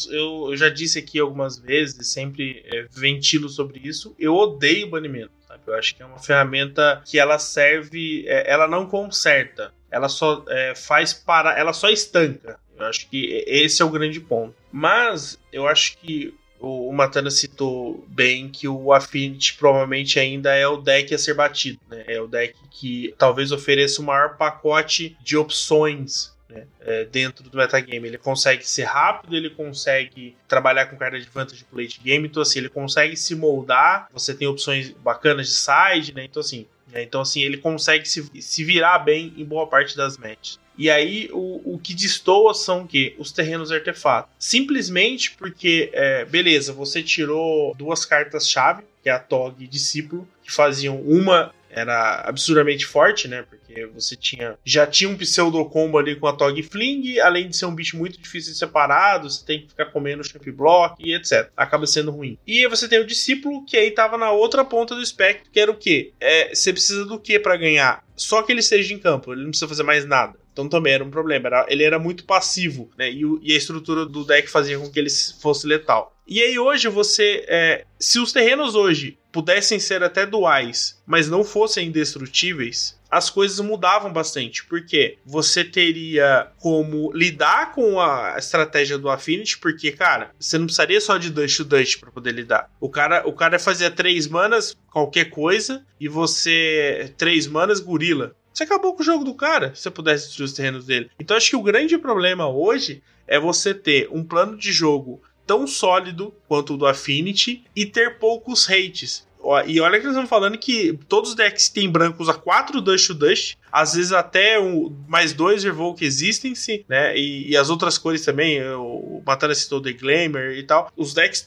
[0.49, 5.61] eu, já disse aqui algumas vezes, sempre é, ventilo sobre isso, eu odeio banimento, sabe?
[5.65, 10.43] Eu acho que é uma ferramenta que ela serve, é, ela não conserta, ela só
[10.47, 12.59] é, faz para, ela só estanca.
[12.77, 14.55] Eu acho que esse é o grande ponto.
[14.71, 20.77] Mas eu acho que o, Matana citou bem que o Affinity provavelmente ainda é o
[20.77, 22.03] deck a ser batido, né?
[22.07, 26.67] É o deck que talvez ofereça o maior pacote de opções né?
[26.81, 28.07] é, dentro do metagame.
[28.07, 32.41] Ele consegue ser rápido, ele consegue trabalhar com carta de vantagem de late game, então
[32.41, 36.25] assim, ele consegue se moldar, você tem opções bacanas de side, né?
[36.25, 37.01] Então assim, né?
[37.01, 40.59] então assim, ele consegue se, se virar bem em boa parte das matches.
[40.77, 44.31] E aí o, o que destoa são que os terrenos artefatos.
[44.39, 50.51] Simplesmente porque, é, beleza, você tirou duas cartas-chave, que é a Tog e Discípulo, que
[50.51, 53.45] faziam uma era absurdamente forte, né?
[53.49, 57.55] Porque você tinha já tinha um pseudo combo ali com a Tog Fling, além de
[57.55, 61.15] ser um bicho muito difícil de separado, você tem que ficar comendo champ block e
[61.15, 61.49] etc.
[61.55, 62.37] Acaba sendo ruim.
[62.45, 65.71] E você tem o discípulo que aí tava na outra ponta do espectro, que era
[65.71, 66.11] o quê?
[66.19, 68.03] É, você precisa do quê para ganhar?
[68.15, 70.40] Só que ele esteja em campo, ele não precisa fazer mais nada.
[70.51, 71.47] Então também era um problema.
[71.47, 73.09] Era, ele era muito passivo, né?
[73.09, 75.09] E, e, a estrutura do deck fazia com que ele
[75.41, 76.15] fosse letal.
[76.27, 77.45] E aí hoje você.
[77.47, 83.59] É, se os terrenos hoje pudessem ser até duais, mas não fossem indestrutíveis, as coisas
[83.59, 90.57] mudavam bastante, porque você teria como lidar com a estratégia do Affinity, porque, cara, você
[90.57, 92.69] não precisaria só de Dust to Dust para poder lidar.
[92.79, 98.33] O cara, o cara fazia três manas, qualquer coisa, e você três manas gorila.
[98.53, 101.09] Você acabou com o jogo do cara se você pudesse destruir os terrenos dele.
[101.19, 105.65] Então acho que o grande problema hoje é você ter um plano de jogo tão
[105.65, 109.27] sólido quanto o do Affinity e ter poucos hates.
[109.65, 112.79] E olha que nós estamos falando que todos os decks que tem branco usa 4
[112.81, 117.17] Dust to Dust, às vezes até um, mais dois Revoke existem, sim, né?
[117.17, 120.91] E, e, as outras cores também, o Matana citou The Glamour e tal.
[120.95, 121.45] Os decks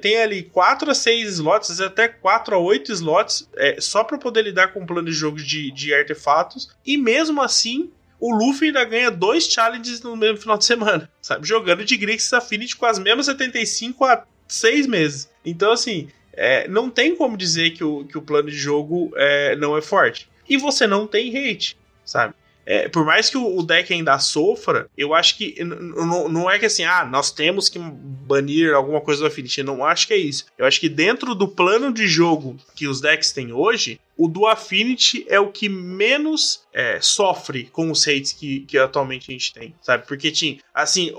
[0.00, 4.04] tem ali 4 a 6 slots, às vezes até 4 a 8 slots, é, só
[4.04, 6.70] para poder lidar com o plano de jogo de, de artefatos.
[6.84, 7.90] E mesmo assim,
[8.20, 11.46] o Luffy ainda ganha dois challenges no mesmo final de semana, sabe?
[11.46, 15.28] Jogando de Grixis Affinity com as mesmas 75 a 6 meses.
[15.44, 19.56] Então, assim, é, não tem como dizer que o, que o plano de jogo é,
[19.56, 20.28] não é forte.
[20.48, 22.34] E você não tem hate, sabe?
[22.64, 26.84] É, por mais que o, deck ainda sofra, eu acho que não é que assim,
[26.84, 29.62] ah, nós temos que banir alguma coisa do Affinity.
[29.62, 30.46] Não acho que é isso.
[30.56, 34.46] Eu acho que dentro do plano de jogo que os decks têm hoje, o do
[34.46, 39.52] Affinity é o que menos é, sofre com os hates que, que atualmente a gente
[39.52, 40.06] tem, sabe?
[40.06, 41.12] Porque tinha, assim,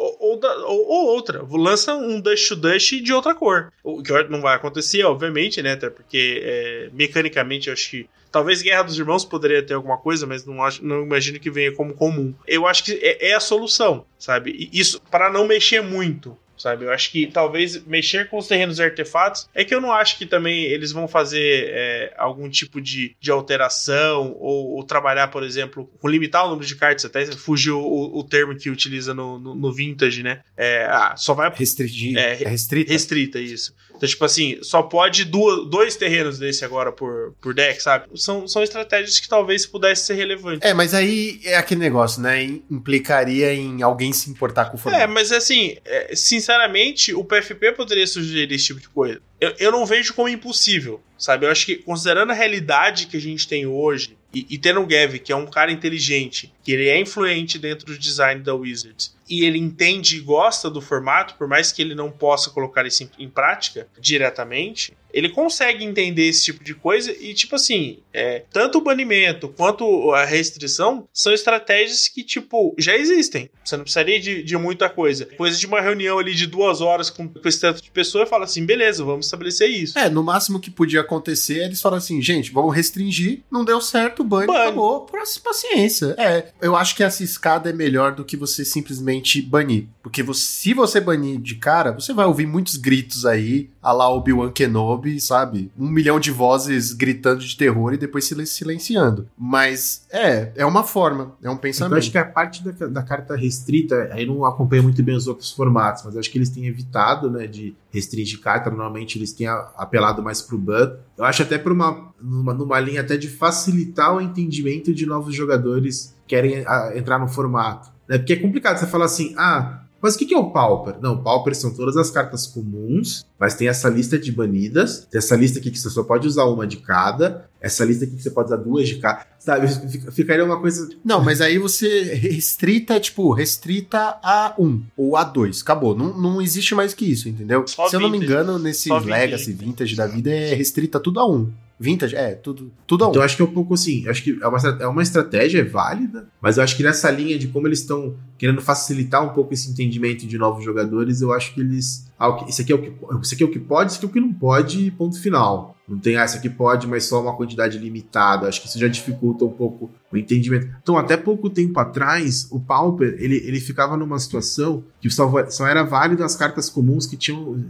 [0.44, 3.72] ou, ou, ou, ou outra, lança um Dust to Dust de outra cor.
[3.84, 5.74] O que não vai acontecer, obviamente, né?
[5.74, 10.26] Até porque é, mecanicamente eu acho que Talvez Guerra dos Irmãos poderia ter alguma coisa,
[10.26, 12.34] mas não, acho, não imagino que venha como comum.
[12.48, 14.72] Eu acho que é, é a solução, sabe?
[14.74, 16.86] Isso para não mexer muito, sabe?
[16.86, 20.18] Eu acho que talvez mexer com os terrenos e artefatos é que eu não acho
[20.18, 25.44] que também eles vão fazer é, algum tipo de, de alteração ou, ou, trabalhar, por
[25.44, 29.38] exemplo, com limitar o número de cartas, até fugiu o, o termo que utiliza no,
[29.38, 30.42] no, no Vintage, né?
[30.56, 31.52] É, ah, só vai.
[31.54, 32.18] Restringir.
[32.18, 32.94] É, é restrita.
[32.94, 33.76] Restrita, isso.
[34.04, 38.06] Então, tipo assim, só pode duas, dois terrenos desse agora por, por deck, sabe?
[38.16, 40.68] São, são estratégias que talvez pudesse ser relevante.
[40.68, 42.44] É, mas aí é aquele negócio, né?
[42.44, 45.02] Implicaria em alguém se importar com o formato.
[45.02, 49.22] É, mas assim, é, sinceramente, o PFP poderia sugerir esse tipo de coisa.
[49.40, 51.46] Eu, eu não vejo como impossível, sabe?
[51.46, 54.86] Eu acho que, considerando a realidade que a gente tem hoje, e, e tendo o
[54.86, 59.14] Gav, que é um cara inteligente, que ele é influente dentro do design da Wizards,
[59.30, 63.10] e ele entende e gosta do formato, por mais que ele não possa colocar isso
[63.18, 68.80] em, prática diretamente, ele consegue entender esse tipo de coisa e, tipo assim, é, tanto
[68.80, 73.50] o banimento quanto a restrição são estratégias que, tipo, já existem.
[73.64, 75.26] Você não precisaria de, de muita coisa.
[75.26, 78.46] Depois de uma reunião ali de duas horas com, com esse tanto de pessoa, fala
[78.46, 79.98] assim: beleza, vamos estabelecer isso.
[79.98, 84.24] É, no máximo que podia acontecer, eles falam assim: gente, vamos restringir, não deu certo,
[84.24, 84.62] banho, banho.
[84.64, 85.08] acabou,
[85.44, 86.16] paciência.
[86.18, 89.88] É, eu acho que essa escada é melhor do que você simplesmente banir.
[90.02, 94.10] Porque você, se você banir de cara, você vai ouvir muitos gritos aí, a lá
[94.10, 95.72] Obi-Wan Kenobi, sabe?
[95.78, 99.28] Um milhão de vozes gritando de terror e depois silenciando.
[99.38, 101.94] Mas é, é uma forma, é um pensamento.
[101.94, 105.28] Eu acho que a parte da, da carta restrita, aí não acompanho muito bem os
[105.28, 108.70] outros formatos, mas acho que eles têm evitado, né, de restringir carta.
[108.70, 110.96] Normalmente eles têm apelado mais pro ban.
[111.18, 115.36] Eu acho até por uma numa, numa linha até de facilitar o entendimento de novos
[115.36, 117.90] jogadores querem a, entrar no formato.
[118.08, 118.18] Né?
[118.18, 120.96] Porque é complicado você falar assim, ah, mas o que, que é o Pauper?
[121.00, 125.18] Não, o Pauper são todas as cartas comuns, mas tem essa lista de banidas, tem
[125.18, 128.22] essa lista aqui que você só pode usar uma de cada, essa lista aqui que
[128.22, 129.66] você pode usar duas de cada, sabe?
[130.12, 130.90] Ficaria uma coisa.
[131.06, 135.62] Não, mas aí você restrita, tipo, restrita a 1 ou a 2.
[135.62, 135.96] Acabou.
[135.96, 137.66] Não, não existe mais que isso, entendeu?
[137.66, 141.26] Só Se eu não me engano, nesse Legacy Vintage da vida é restrita tudo a
[141.26, 141.50] 1.
[141.80, 143.12] Vintage, é, tudo, tudo a um.
[143.12, 146.28] Então acho que é um pouco assim, acho que é uma, é uma estratégia válida,
[146.42, 149.72] mas eu acho que nessa linha de como eles estão querendo facilitar um pouco esse
[149.72, 152.12] entendimento de novos jogadores, eu acho que eles.
[152.20, 154.10] Ah, isso aqui é o que, isso aqui é o que pode, isso aqui é
[154.10, 155.78] o que não pode, ponto final.
[155.88, 158.50] Não tem, ah, isso aqui pode, mas só uma quantidade limitada.
[158.50, 160.68] Acho que isso já dificulta um pouco o entendimento.
[160.82, 165.66] Então, até pouco tempo atrás, o Pauper, ele, ele ficava numa situação que só, só
[165.66, 167.64] era válido as cartas comuns que tinham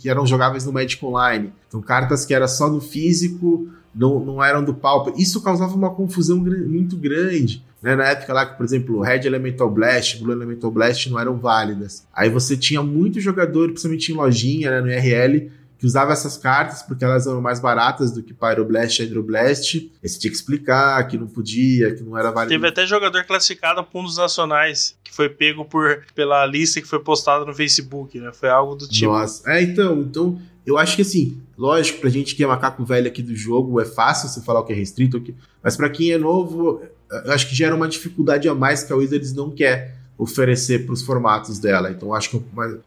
[0.00, 1.52] que eram jogáveis no Magic Online.
[1.68, 5.14] Então, cartas que era só do físico, não, não eram do Pauper.
[5.16, 7.64] Isso causava uma confusão muito grande.
[7.82, 7.96] Né?
[7.96, 12.06] Na época lá que, por exemplo, Red Elemental Blast, Blue Elemental Blast não eram válidas.
[12.12, 16.82] Aí você tinha muito jogador, principalmente em lojinha, né, no IRL, que usava essas cartas
[16.82, 19.76] porque elas eram mais baratas do que Pyroblast e Hydroblast.
[20.02, 22.54] E você tinha que explicar que não podia, que não era válido.
[22.54, 27.00] Teve até jogador classificado a puntos nacionais, que foi pego por, pela lista que foi
[27.00, 28.30] postada no Facebook, né?
[28.32, 29.12] Foi algo do tipo.
[29.12, 33.06] Nossa, é, então, então, eu acho que assim, lógico, pra gente que é macaco velho
[33.06, 35.22] aqui do jogo, é fácil você falar o que é restrito,
[35.62, 38.96] mas para quem é novo, eu acho que gera uma dificuldade a mais que a
[38.96, 41.90] Wizards não quer oferecer para os formatos dela.
[41.90, 42.42] Então acho que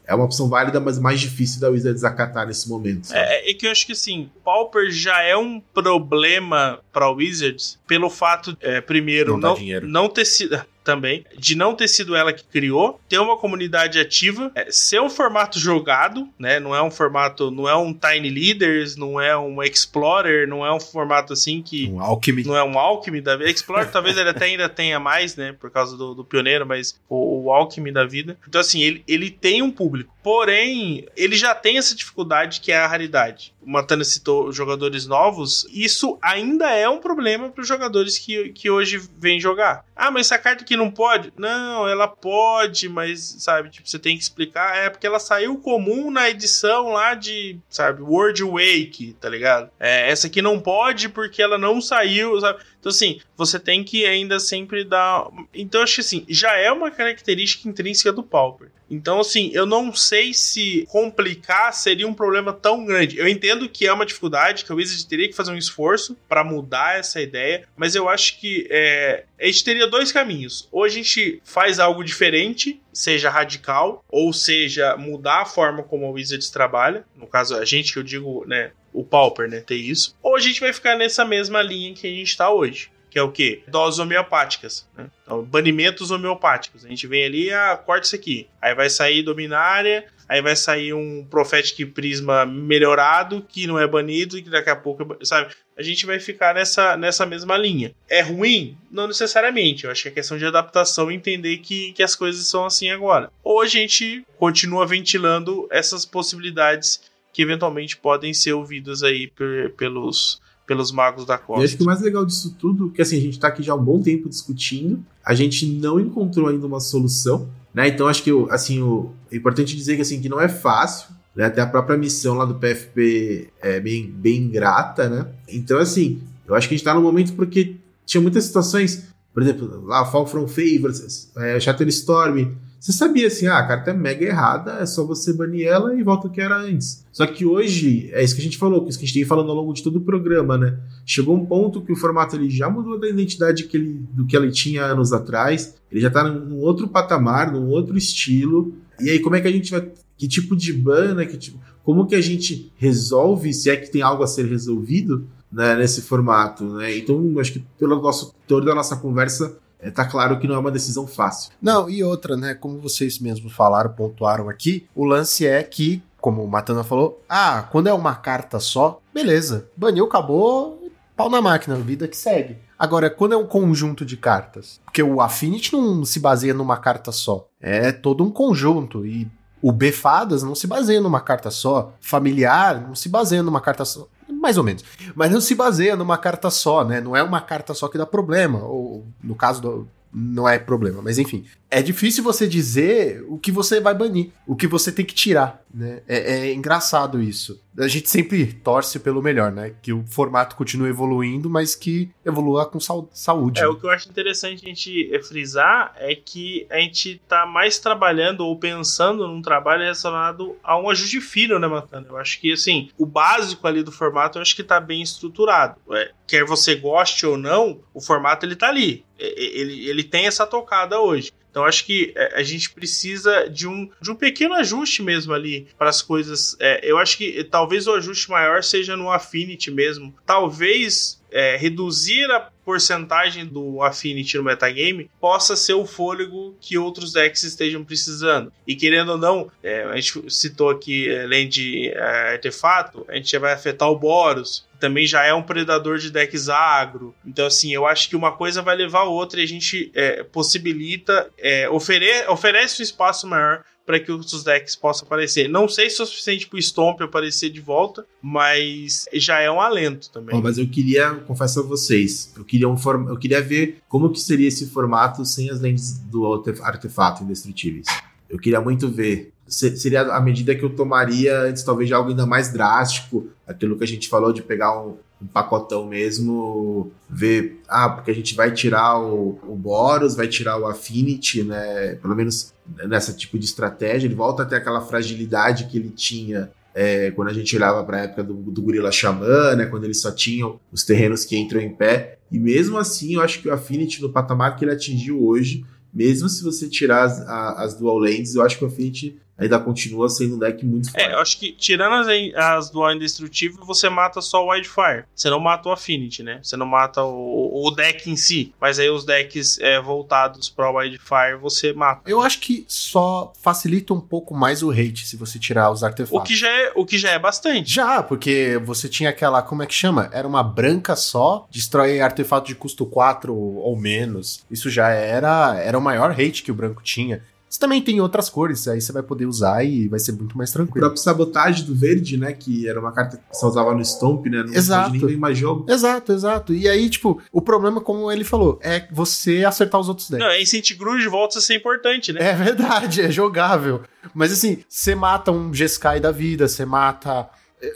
[0.06, 3.14] é uma opção válida, mas mais difícil da Wizards acatar nesse momento.
[3.14, 8.10] É, é, que eu acho que assim, Pauper já é um problema para Wizards pelo
[8.10, 10.60] fato, é, primeiro, não, não, não ter sido
[10.90, 15.10] também, de não ter sido ela que criou, ter uma comunidade ativa, é, ser um
[15.10, 16.60] formato jogado, né?
[16.60, 20.74] Não é um formato, não é um Tiny Leaders, não é um Explorer, não é
[20.74, 21.88] um formato assim que.
[21.90, 22.44] Um Alchemy.
[22.44, 23.52] Não é um Alchemy da vida.
[23.52, 25.54] Explorer talvez ele até ainda tenha mais, né?
[25.54, 28.36] Por causa do, do pioneiro, mas o, o Alchemy da vida.
[28.48, 30.12] Então, assim, ele, ele tem um público.
[30.24, 33.54] Porém, ele já tem essa dificuldade que é a raridade.
[33.70, 35.68] Matana citou jogadores novos.
[35.72, 39.86] Isso ainda é um problema para os jogadores que, que hoje vêm jogar.
[39.96, 41.32] Ah, mas essa carta aqui não pode?
[41.38, 44.76] Não, ela pode, mas, sabe, tipo, você tem que explicar.
[44.76, 49.70] É porque ela saiu comum na edição lá de, sabe, World Wake, tá ligado?
[49.80, 52.60] É, essa aqui não pode porque ela não saiu, sabe?
[52.80, 55.28] Então, assim, você tem que ainda sempre dar.
[55.54, 58.70] Então, acho que assim, já é uma característica intrínseca do Pauper.
[58.90, 63.18] Então, assim, eu não sei se complicar seria um problema tão grande.
[63.18, 66.44] Eu entendo que é uma dificuldade, que a Wizard teria que fazer um esforço para
[66.44, 70.68] mudar essa ideia, mas eu acho que é, a gente teria dois caminhos.
[70.72, 76.10] Ou a gente faz algo diferente, seja radical, ou seja, mudar a forma como a
[76.10, 77.06] Wizards trabalha.
[77.16, 80.16] No caso, a gente que eu digo, né, o Pauper, né, ter isso.
[80.22, 82.92] Ou a gente vai ficar nessa mesma linha que a gente está hoje.
[83.10, 83.64] que é o quê?
[83.68, 85.10] Doses homeopáticas, né?
[85.24, 86.86] Então, banimentos homeopáticos.
[86.86, 88.48] A gente vem ali, ah, corta isso aqui.
[88.62, 94.38] Aí vai sair Dominária, aí vai sair um Prophetic Prisma melhorado, que não é banido,
[94.38, 95.52] e que daqui a pouco, sabe?
[95.76, 97.92] A gente vai ficar nessa, nessa mesma linha.
[98.08, 98.78] É ruim?
[98.92, 99.86] Não necessariamente.
[99.86, 102.92] Eu acho que é questão de adaptação e entender que, que as coisas são assim
[102.92, 103.32] agora.
[103.44, 107.02] Ou a gente continua ventilando essas possibilidades
[107.34, 109.32] que eventualmente podem ser ouvidas aí
[109.78, 111.64] pelos pelos magos da costa.
[111.64, 113.74] E acho que o mais legal disso tudo, que assim, a gente está aqui já
[113.74, 117.88] há um bom tempo discutindo, a gente não encontrou ainda uma solução, né?
[117.88, 121.46] Então acho que assim, o, é importante dizer que assim que não é fácil, né?
[121.46, 125.28] Até a própria missão lá do PFP é bem bem ingrata, né?
[125.48, 127.76] Então assim, eu acho que a gente está no momento porque
[128.06, 133.60] tinha muitas situações, por exemplo, lá Fall from Favors, é, Shatterstorm, você sabia assim, ah,
[133.60, 136.58] a carta é mega errada, é só você banir ela e volta o que era
[136.58, 137.06] antes.
[137.12, 139.50] Só que hoje, é isso que a gente falou, isso que a gente tem falando
[139.50, 140.80] ao longo de todo o programa, né?
[141.06, 144.36] Chegou um ponto que o formato ele já mudou da identidade que ele, do que
[144.36, 148.74] ele tinha anos atrás, ele já tá num outro patamar, num outro estilo.
[149.02, 149.92] E aí, como é que a gente vai.
[150.18, 151.26] Que tipo de ban, né?
[151.26, 155.28] Que tipo, como que a gente resolve, se é que tem algo a ser resolvido,
[155.52, 156.98] né, nesse formato, né?
[156.98, 160.60] Então, acho que pelo nosso toda a nossa conversa, é, tá claro que não é
[160.60, 161.52] uma decisão fácil.
[161.62, 162.54] Não, e outra, né?
[162.54, 167.68] Como vocês mesmos falaram, pontuaram aqui, o lance é que, como o Matana falou, ah,
[167.72, 172.58] quando é uma carta só, beleza, baniu, acabou, pau na máquina, vida que segue.
[172.78, 177.12] Agora, quando é um conjunto de cartas, porque o Affinity não se baseia numa carta
[177.12, 179.30] só, é todo um conjunto e
[179.62, 184.08] o Befadas não se baseia numa carta só, familiar não se baseia numa carta só
[184.32, 184.84] mais ou menos.
[185.16, 187.02] Mas não se baseia numa carta só, né?
[187.02, 188.64] Não é uma carta só que dá problema.
[188.64, 189.88] Ou no caso do.
[190.12, 194.56] Não é problema, mas enfim é difícil você dizer o que você vai banir, o
[194.56, 196.02] que você tem que tirar, né?
[196.08, 197.62] É, é, engraçado isso.
[197.78, 199.74] A gente sempre torce pelo melhor, né?
[199.82, 203.62] Que o formato continue evoluindo, mas que evolua com saúde.
[203.62, 207.80] É, o que eu acho interessante a gente frisar é que a gente tá mais
[207.80, 212.08] trabalhando ou pensando num trabalho relacionado a um ajuste fino, né, Matana?
[212.10, 215.80] Eu acho que, assim, o básico ali do formato eu acho que tá bem estruturado.
[215.92, 219.06] É, quer você goste ou não, o formato ele tá ali.
[219.18, 221.32] Ele, ele tem essa tocada hoje.
[221.50, 225.68] Então acho que é, a gente precisa de um, de um pequeno ajuste mesmo ali
[225.78, 226.56] para as coisas.
[226.60, 230.16] É, eu acho que talvez o ajuste maior seja no Affinity mesmo.
[230.26, 237.14] Talvez é, reduzir a porcentagem do Affinity no metagame possa ser o fôlego que outros
[237.14, 238.52] decks estejam precisando.
[238.68, 243.38] E querendo ou não, é, a gente citou aqui, além de é, artefato, a gente
[243.38, 247.14] vai afetar o Boros, também já é um predador de decks agro.
[247.26, 250.24] Então, assim, eu acho que uma coisa vai levar a outra e a gente é,
[250.24, 255.50] possibilita, é, ofere oferece um espaço maior para que outros decks possam aparecer.
[255.50, 259.50] Não sei se é o suficiente para o Stomp aparecer de volta, mas já é
[259.50, 260.40] um alento também.
[260.40, 262.76] Mas eu queria, confesso a vocês, eu queria, um
[263.10, 266.24] eu queria ver como que seria esse formato sem as lentes do
[266.62, 267.88] artefato indestrutíveis.
[268.30, 272.26] Eu queria muito ver seria a medida que eu tomaria antes, talvez, de algo ainda
[272.26, 277.90] mais drástico, aquilo que a gente falou de pegar um, um pacotão mesmo, ver, ah,
[277.90, 281.96] porque a gente vai tirar o, o Boros, vai tirar o Affinity, né?
[281.96, 282.54] Pelo menos
[282.88, 287.30] nessa tipo de estratégia, ele volta a ter aquela fragilidade que ele tinha é, quando
[287.30, 290.60] a gente olhava para a época do, do Gorila Xamã, né, quando eles só tinham
[290.72, 292.20] os terrenos que entram em pé.
[292.32, 296.30] E mesmo assim, eu acho que o Affinity, no patamar que ele atingiu hoje, mesmo
[296.30, 297.20] se você tirar as,
[297.58, 301.04] as dual lands, eu acho que o Affinity ainda continua sendo um deck muito forte.
[301.04, 305.06] É, eu acho que tirando as, as dual indestrutível, você mata só o Wildfire.
[305.16, 306.40] Você não mata o Affinity, né?
[306.44, 308.54] Você não mata o, o deck em si.
[308.60, 312.02] Mas aí os decks é, voltados para o Wildfire, você mata.
[312.10, 316.20] Eu acho que só facilita um pouco mais o hate se você tirar os artefatos.
[316.20, 317.72] O que já é, o que já é bastante.
[317.72, 320.10] Já, porque você tinha aquela, como é que chama?
[320.12, 324.46] Era uma branca só, destrói artefato de custo 4 ou menos.
[324.50, 327.24] Isso já era, era o maior hate que o branco tinha.
[327.50, 330.52] Você também tem outras cores, aí você vai poder usar e vai ser muito mais
[330.52, 330.86] tranquilo.
[330.86, 332.32] O próprio Sabotagem do Verde, né?
[332.32, 334.44] Que era uma carta que você usava no Stomp, né?
[334.44, 335.06] Não exato.
[335.06, 335.66] nem mais jogo.
[335.68, 336.54] Exato, exato.
[336.54, 340.26] E aí, tipo, o problema, como ele falou, é você acertar os outros decks.
[340.26, 342.22] Não, Ancient Grudge volta a ser importante, né?
[342.22, 343.82] É verdade, é jogável.
[344.14, 347.28] Mas assim, você mata um Jeskai da vida, você mata...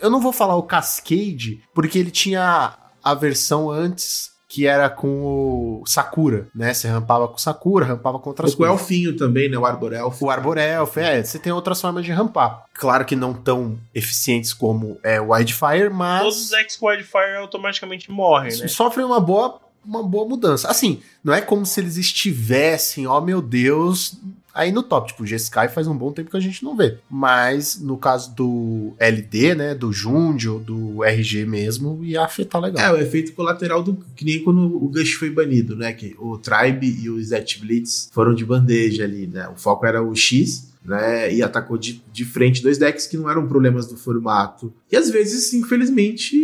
[0.01, 5.81] Eu não vou falar o Cascade, porque ele tinha a versão antes que era com
[5.81, 6.75] o Sakura, né?
[6.75, 9.57] Você rampava com o Sakura, rampava com outras o Elfinho também, né?
[9.57, 10.25] O Arborelfo.
[10.25, 11.23] O Arborelfo, é.
[11.23, 12.65] Você tem outras formas de rampar.
[12.71, 16.21] Claro que não tão eficientes como é o Wildfire, mas...
[16.21, 18.67] Todos os decks com Wildfire automaticamente morrem, né?
[18.67, 20.67] Sofrem uma boa, uma boa mudança.
[20.67, 24.19] Assim, não é como se eles estivessem, ó oh, meu Deus,
[24.53, 25.07] aí no top.
[25.07, 26.97] Tipo, o G-Sky faz um bom tempo que a gente não vê.
[27.09, 32.85] Mas no caso do LD, né, do Jundio, do RG mesmo, ia afetar legal.
[32.85, 35.93] É, o efeito colateral do que nem quando o Gush foi banido, né?
[35.93, 39.47] Que o Tribe e o Zet Blitz foram de bandeja ali, né?
[39.49, 41.33] O foco era o X, né?
[41.33, 44.73] E atacou de, de frente dois decks que não eram problemas do formato.
[44.91, 46.37] E às vezes, infelizmente,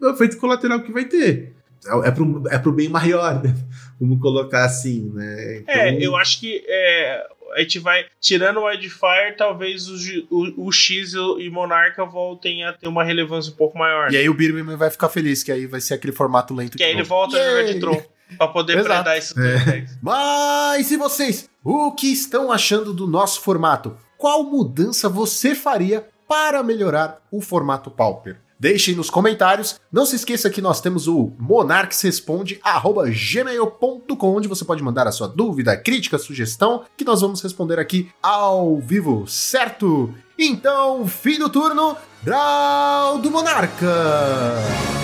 [0.00, 1.52] é o efeito colateral que vai ter.
[1.86, 3.54] É, é, pro, é pro bem maior, né?
[4.00, 5.58] Vamos colocar assim, né?
[5.58, 5.74] Então...
[5.74, 8.04] É, eu acho que é, a gente vai.
[8.20, 13.52] Tirando o Wildfire, talvez o, o, o X e Monarca voltem a ter uma relevância
[13.52, 14.12] um pouco maior.
[14.12, 16.76] E aí o Birman vai ficar feliz, que aí vai ser aquele formato lento.
[16.76, 18.02] Que aí ele volta a jogar de Tron.
[18.38, 19.86] Pra poder predar esses é.
[20.02, 21.48] Mas e vocês?
[21.62, 23.96] O que estão achando do nosso formato?
[24.16, 28.38] Qual mudança você faria para melhorar o formato Pauper?
[28.58, 29.78] Deixem nos comentários.
[29.92, 35.76] Não se esqueça que nós temos o monarquesresponde@gmail.com, onde você pode mandar a sua dúvida,
[35.76, 40.14] crítica, sugestão, que nós vamos responder aqui ao vivo, certo?
[40.38, 45.03] Então, fim do turno, Draw do Monarca!